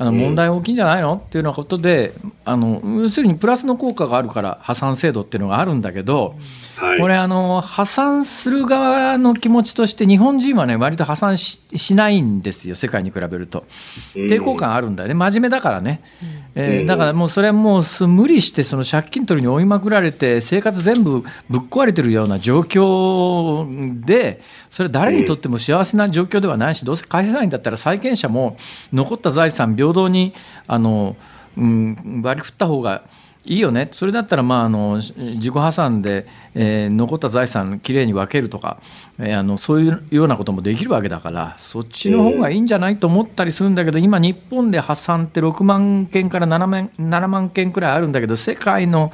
[0.00, 1.22] あの問題大きいんじゃないの？
[1.22, 2.14] っていうようなことで
[2.46, 6.36] あの要するにプラスの効果があるから破産制度っていうのがあるんだけど、
[6.76, 11.60] はい、これあの破産する側の気持ちとして日本人はね割と破産し
[11.94, 13.66] ないんですよ世界に比べると。
[14.14, 15.14] 抵抗感あるんだよね。
[15.14, 16.00] 真面目だからね、
[16.54, 28.56] えー、だからもうそれはもう無理してその借金取りに追いまくられて生活全部ぶっ壊れてるような状況でそれ誰にとっても幸せな状況ではないしどうせ返せないんだったら債権者も
[28.92, 30.34] 残った財産平等に
[30.66, 31.16] あの、
[31.56, 33.04] うん、割り振った方が
[33.46, 33.88] いいよね。
[33.90, 38.78] それだったらまああの自己破産で、えー、残った財産きれいに分けるとか、
[39.18, 49.10] えー、あのそういうようなこともできるわけだからそっちの方がいいんじゃないと思ったりするんだけど今日本で破産って6万件から7万 ,7 万件くらいあるんだけど世界の、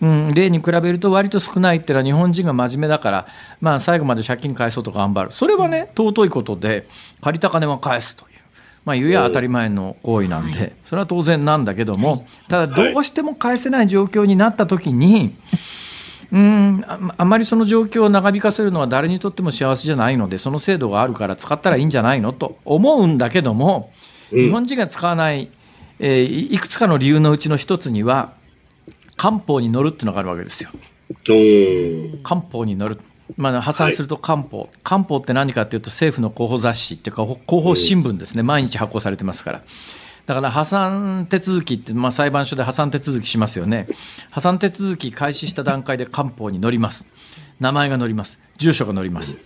[0.00, 3.26] うん、例に比べると割と少ないっていうのは日本人が真面目だから、
[3.60, 5.32] まあ、最後まで借金返そうと頑張る。
[5.32, 6.86] それはね尊いことで
[7.20, 8.35] 借りた金は返すという。
[8.86, 15.34] まあ、言えば当たり前の行為なんで、それは当然なんだけども、ただ、どうしても返せない状況になった時に、
[16.32, 23.90] うんあまりその状況を長引かせるのは誰にとっても幸せじゃないので、その制度があるから使ったらいいんじゃないのと思うんだけども、
[24.30, 25.48] 日本人が使わない、
[25.98, 28.34] えー、いくつかの理由のうちの一つには、
[29.16, 30.70] 官報に乗るっていうのがあるわけですよ。
[32.22, 33.00] 官報に乗る。
[33.36, 39.62] まあ、破産すると官報、はい、官報って何かっていうと政府の広報雑誌っていうか広報新聞ですね、毎日発行されてますから。
[40.26, 43.86] だから破産手続きって、まあ、裁判所で破産手続きしますよね。
[44.30, 47.06] 破産手続き開始した段階で官報に載ります。
[47.60, 48.40] 名前が載ります。
[48.56, 49.38] 住所が載ります。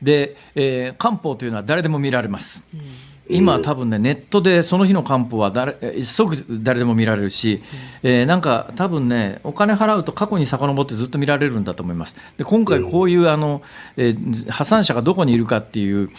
[0.00, 2.64] で、えー、官報というのは誰でも見られます。
[2.72, 7.62] うん今多分ねネットでその日の官報は誰即誰でも見られるし、
[8.02, 12.16] えー、なんか多分ねお金払うと過去に遡ってずっと見られるんだと思います。
[12.36, 13.62] で今回こういうあの、
[13.96, 16.10] えー、破産者がどこにいるかっていう、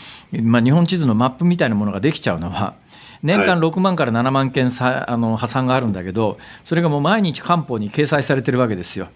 [0.41, 2.75] まあ、日本地図のマップみたいなものができちゃうのは
[3.23, 9.09] 年間6万から7万件さあの破産があるんだけどそれがもう毎日官報に掲載されてるわけですよ。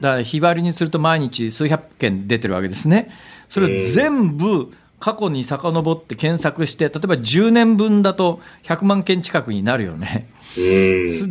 [0.00, 3.10] だから日割りにすると毎日数百件出てるわけですね。
[3.48, 4.72] それを全部
[5.02, 10.28] 過去に遡って検索して例えば10年分だと100万件近くになるよね。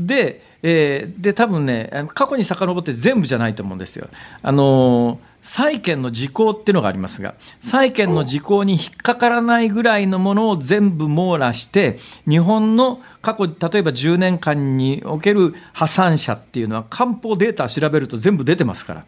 [0.06, 4.10] で,、えー、で多分ね過去に遡って全部じゃないと思うんですよ。
[4.42, 11.98] あの債権の時効っていうのがありますが債権の時効に引っかからないぐらいのものを全部網羅して
[12.28, 19.06] 日本の過去例えば10年間における破産者っていうのは官報データ調べると全部出てますから。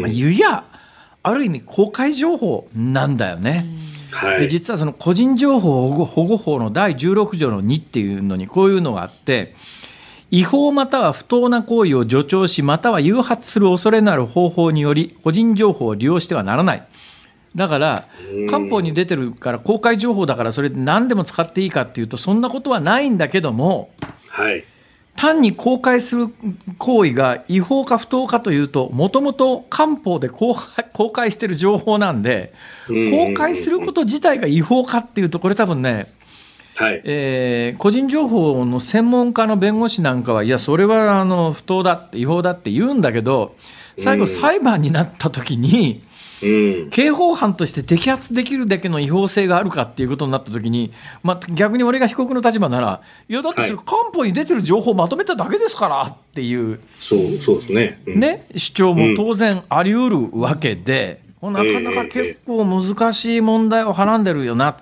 [0.00, 0.64] まあ、ゆや
[1.26, 3.66] ある意味公開情報なんだよね。
[4.12, 9.54] はい、で実はその個人情報保護法の第16条の2っていうのにこういうのがあって
[10.30, 16.86] 違法または不当な行為を助長しまたは誘発する恐れのある方法により個人情報を利用してはならない。
[17.56, 18.06] だから
[18.48, 23.90] 官報に出てるから公開情報だからそれで何でも使っていいかっていうとそんなことはないんだけども、
[24.28, 24.64] はい、
[25.16, 26.28] 単に公開する
[26.78, 30.54] 行為が違法か不当かというともともと官報で公
[31.12, 32.52] 開している情報なんで
[32.86, 36.12] 公開すること自体が違法かっていうとこれ多分ね
[36.76, 43.56] はい、えー、個人情報の専門家の弁護士なんかはいやそれはあの不当だって違法だって言うんだけど
[43.98, 46.02] 最後裁判になった時に、
[46.42, 64.76] うん、刑法犯として摘発できるだけの違法性があるかっていうことになったときに、まあ、逆に俺が被告の立場なら、いや、だってそれ、官報に出てる情報をまとめただけですからっていう、そうそうですね,、ね主張も当然あり得るわけで、うん、なかなか結構難しい問題をはらんでるよな。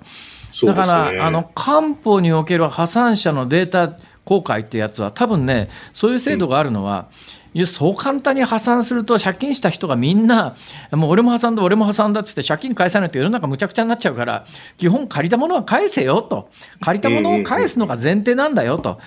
[0.63, 10.57] だから、ね、あの官報における破産者のデータ公開ってやつは多分ねそういう制度があるのは、いやそう簡単に破産すると借金した人がみんな
[10.91, 14.45] もう俺も破産だ俺も破産だっつって借金返さないと世の中むちゃくちゃになっちゃうから
[14.77, 16.51] 基本借りたものは返せよと。
[16.81, 18.99] 借りたものを返すのが前提なんだよと。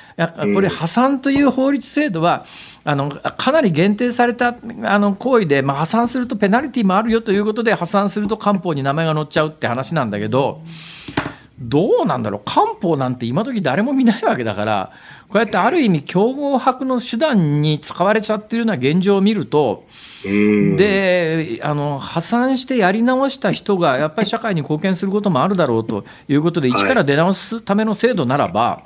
[0.54, 2.45] これ破産という法律制度は
[2.84, 10.62] あのかなり限定されたあの行為で、まあ、破産するとペナルティーもあるよということで破産すると官報に名前が載っちゃうって話なんだけど
[11.60, 12.41] どうなんだろう。
[12.45, 14.91] 官報なんて今時誰も見ないわけだから
[15.28, 19.86] こうやってある意味競合博の手段に使われちゃってるような現状を見ると
[20.24, 28.84] であの破産してやり直した人がやっぱり社会に貢献することもあるだろうということで、一から出直すための制度ならば、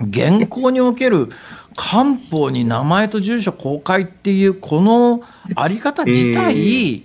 [0.00, 1.28] 現行における
[1.76, 5.22] 官報に名前と住所公開っていうこの
[5.54, 7.04] あり方自体、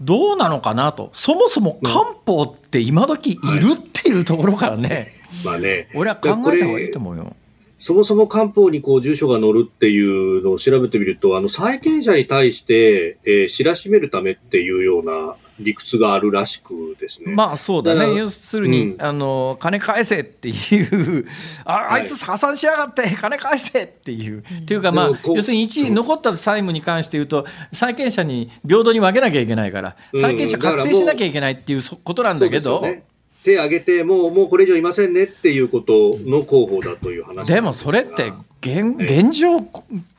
[0.00, 5.88] どうなのかなと、そもそも官報って今時いるっていうところからね、まあね。
[5.94, 6.36] 俺は考えた
[6.66, 7.36] 方がいいと思うよ。
[7.78, 17.32] そもそも官報にこう住所が載るっていうのを調べてみると、あの債権者に対して、えー、知らしめるためっていうような理屈があるらしくですね。
[17.34, 18.14] まあそうだね。
[18.14, 21.26] 要するに、うん、あの金返せっていう
[21.64, 24.40] あ、あいつ破産しやがって金返せっていう。
[24.40, 32.80] っていうかまあ要するに一時残った債務に関して言うと債権者に平等に分けなきゃいけないから債権者確定しなきゃいけないっていうことなんだけど。
[32.82, 33.02] うん
[33.46, 39.58] 手挙げて、もう、もうこれ以上いませんねっていうことの候補だという話でもそれって現、現状、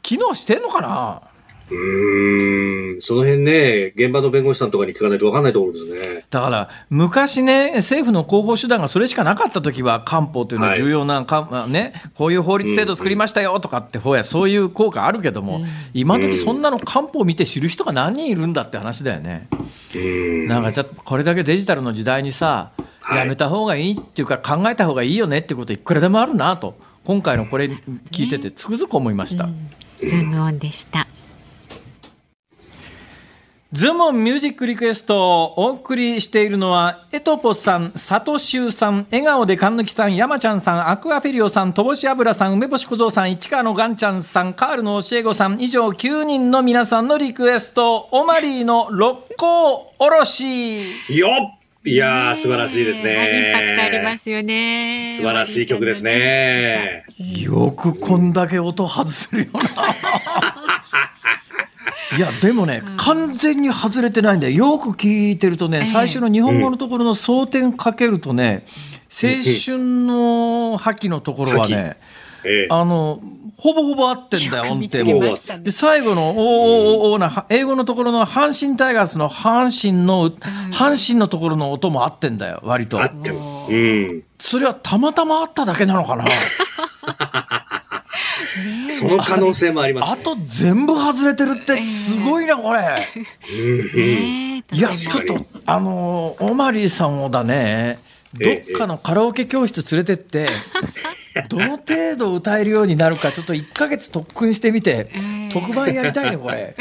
[0.01, 1.21] 機能してんのかな？
[1.69, 6.25] うん、その辺ね、現場の弁護士さんとかに聞かないと分かんないと思うんですね。
[6.29, 19.47] だから、昔ね、政府の広報手段がそれしかなかったときは、官報というのは重要な、はい、ね、こういう法律制度作りましたよとかって、ほ、うや、そういう効果あるけども、うん、今時そんなの官報を見て知る人が何人いるんだって話だよね。
[19.95, 22.71] うん、なんか、じゃこれだけデジタルの時代にさ、
[23.15, 27.65] やめた方がいいっていうか考えた方がいいよねっていうこといくらでもあるなと今回のこれ
[28.11, 29.47] 聞いててつくづく思いました。
[29.47, 29.53] ね
[30.03, 31.07] うん、ズームオンでした。
[33.73, 50.91] ズームオンミュージックリクエストをお送りしているのは、エトポさん、サトシュウさん、笑顔でかんぬきさん、山ちゃんさん、アクアフェリオさん、とぼし油さん、梅干し小僧さん、市川のガンちゃんさん、カールの教え子さん、以上9人の皆さんのリクエスト、オマリーの六甲おろし。
[51.09, 51.57] よっ
[51.87, 53.13] いやー、素晴らしいですね。
[53.13, 55.15] インパクトありますよね。
[55.17, 57.05] 素晴らしい曲ですね。
[57.17, 59.61] よくこんだけ音外せるよな。
[62.15, 68.65] いやでもね、うん、完全に外れてないんだよよく聞いてるとね、最初の日本語のところの争点かけるとね、
[69.11, 71.97] 青春の破棄のところはね、
[72.69, 73.21] あの
[73.57, 75.19] ほぼほぼ合ってんだよ、音程も。
[75.63, 80.29] で、最後の、おおおな、英語のところの阪神タイガースの阪神の、
[80.71, 83.01] 阪神のところの音も合ってんだよ、割と。
[83.01, 83.37] 合ってる。
[83.37, 84.23] うん。
[84.37, 86.25] それはたまたまあっただけなのかな。
[88.89, 93.07] その可能性もあります、ね、あと全部外れてるってすごいな、これ。
[94.71, 97.99] いや、ちょっと、あの、オマリーさんをだね、
[98.33, 100.49] どっかのカラオケ教室連れてって、
[101.49, 105.11] どの程度歌えるようになるかちょっと1か月特訓してみて、
[105.51, 106.75] 特番やりたいねこれ。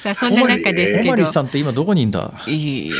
[0.00, 1.16] さあそんな中ですけど。
[1.16, 2.32] マさんって今どこにいんだ？
[2.46, 2.92] いい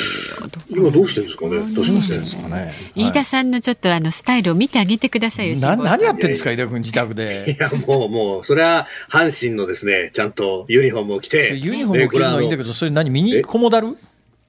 [0.71, 1.75] 今どうしてるんですかね？
[1.75, 2.73] どうしてるんですかね。
[2.95, 5.59] 飯田さんのちょっとあのスタイルを見てあげてくださいよ。
[5.59, 7.57] な何やってんですか飯田君自宅で？
[7.59, 11.57] いやもうもうそれは阪神のですねちゃんとユニフォームを着て。
[11.57, 13.97] ユニフォームを着るのはいいんだけどそれ何ミニコモダル？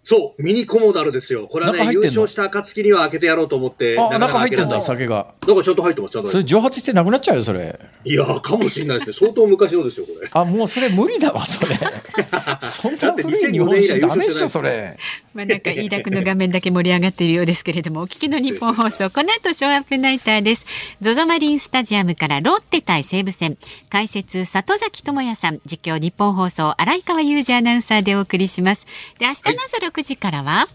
[0.04, 1.48] そう、ミニコモダルですよ。
[1.48, 3.98] これはね、優勝した暁には開けてやろうと思って。
[3.98, 5.34] あ、中入ってんだ、酒が。
[5.48, 6.30] なんかちゃんと入ってます、ちゃんと。
[6.30, 7.80] それ蒸発してなくなっちゃうよ、それ。
[8.04, 9.28] いや、かもしれないですね。
[9.28, 10.30] 相当昔のですよ、これ。
[10.30, 11.80] あ、もうそれ無理だわ、それ。
[12.70, 14.98] そんな古い日本酒ダメっしょ、それ。
[15.34, 20.66] まあなんか、飯田君の画面だけ盛り上がっているようですけれども、お聞きの日本放送、この後、ショーアップナイターです。
[21.00, 23.58] ゾゾマリンスタジアムからロッテ対西武戦。
[23.90, 28.86] 解説、里崎智也さん、実況、日本放送、荒川裕二アナウンサーでお送りします。
[29.18, 30.68] で、明日の朝6時からは、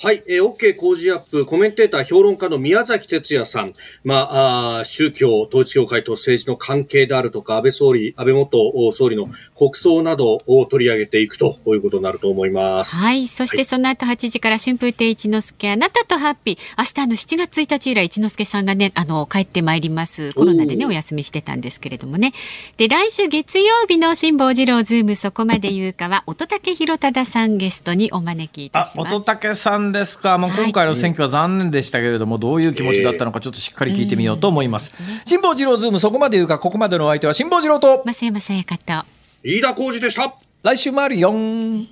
[0.00, 3.72] はいはい、えー、OK 工事アップ、コメンテーター、評論家の宮崎哲也さん、
[4.02, 12.94] まあ、あ宗教、統一教会と政治の関係であるとか、安倍総理、安倍元総理の国葬などを取り上げていくということになると思います。
[12.96, 20.34] はい、そしてその後8時から春風亭一之輔、あなたとハッピー、明日あの7月1日以来、一之輔さんがね、あの、帰ってまいります。
[20.34, 22.32] コロナでね、お休みしてたんですけれどもね。
[22.76, 29.14] で、来週月曜日の辛坊治郎ズーム、そこまで言うかは、乙武弘忠さんゲストにお招きいたします。
[29.14, 30.38] 乙武さんですか。
[30.38, 34.94] もう今回の選挙は残念でしたけれども、どういう気持ちだったのか、ちょっとしっかり聞いてみようと思います。
[35.24, 38.02] 辛坊治郎ズーム、そこまで言うか、ここまでのお相手は辛坊治郎と。
[38.04, 39.06] 増山さやかと。
[39.42, 40.34] 飯田浩二でした。
[40.62, 41.86] 来週もあるよん。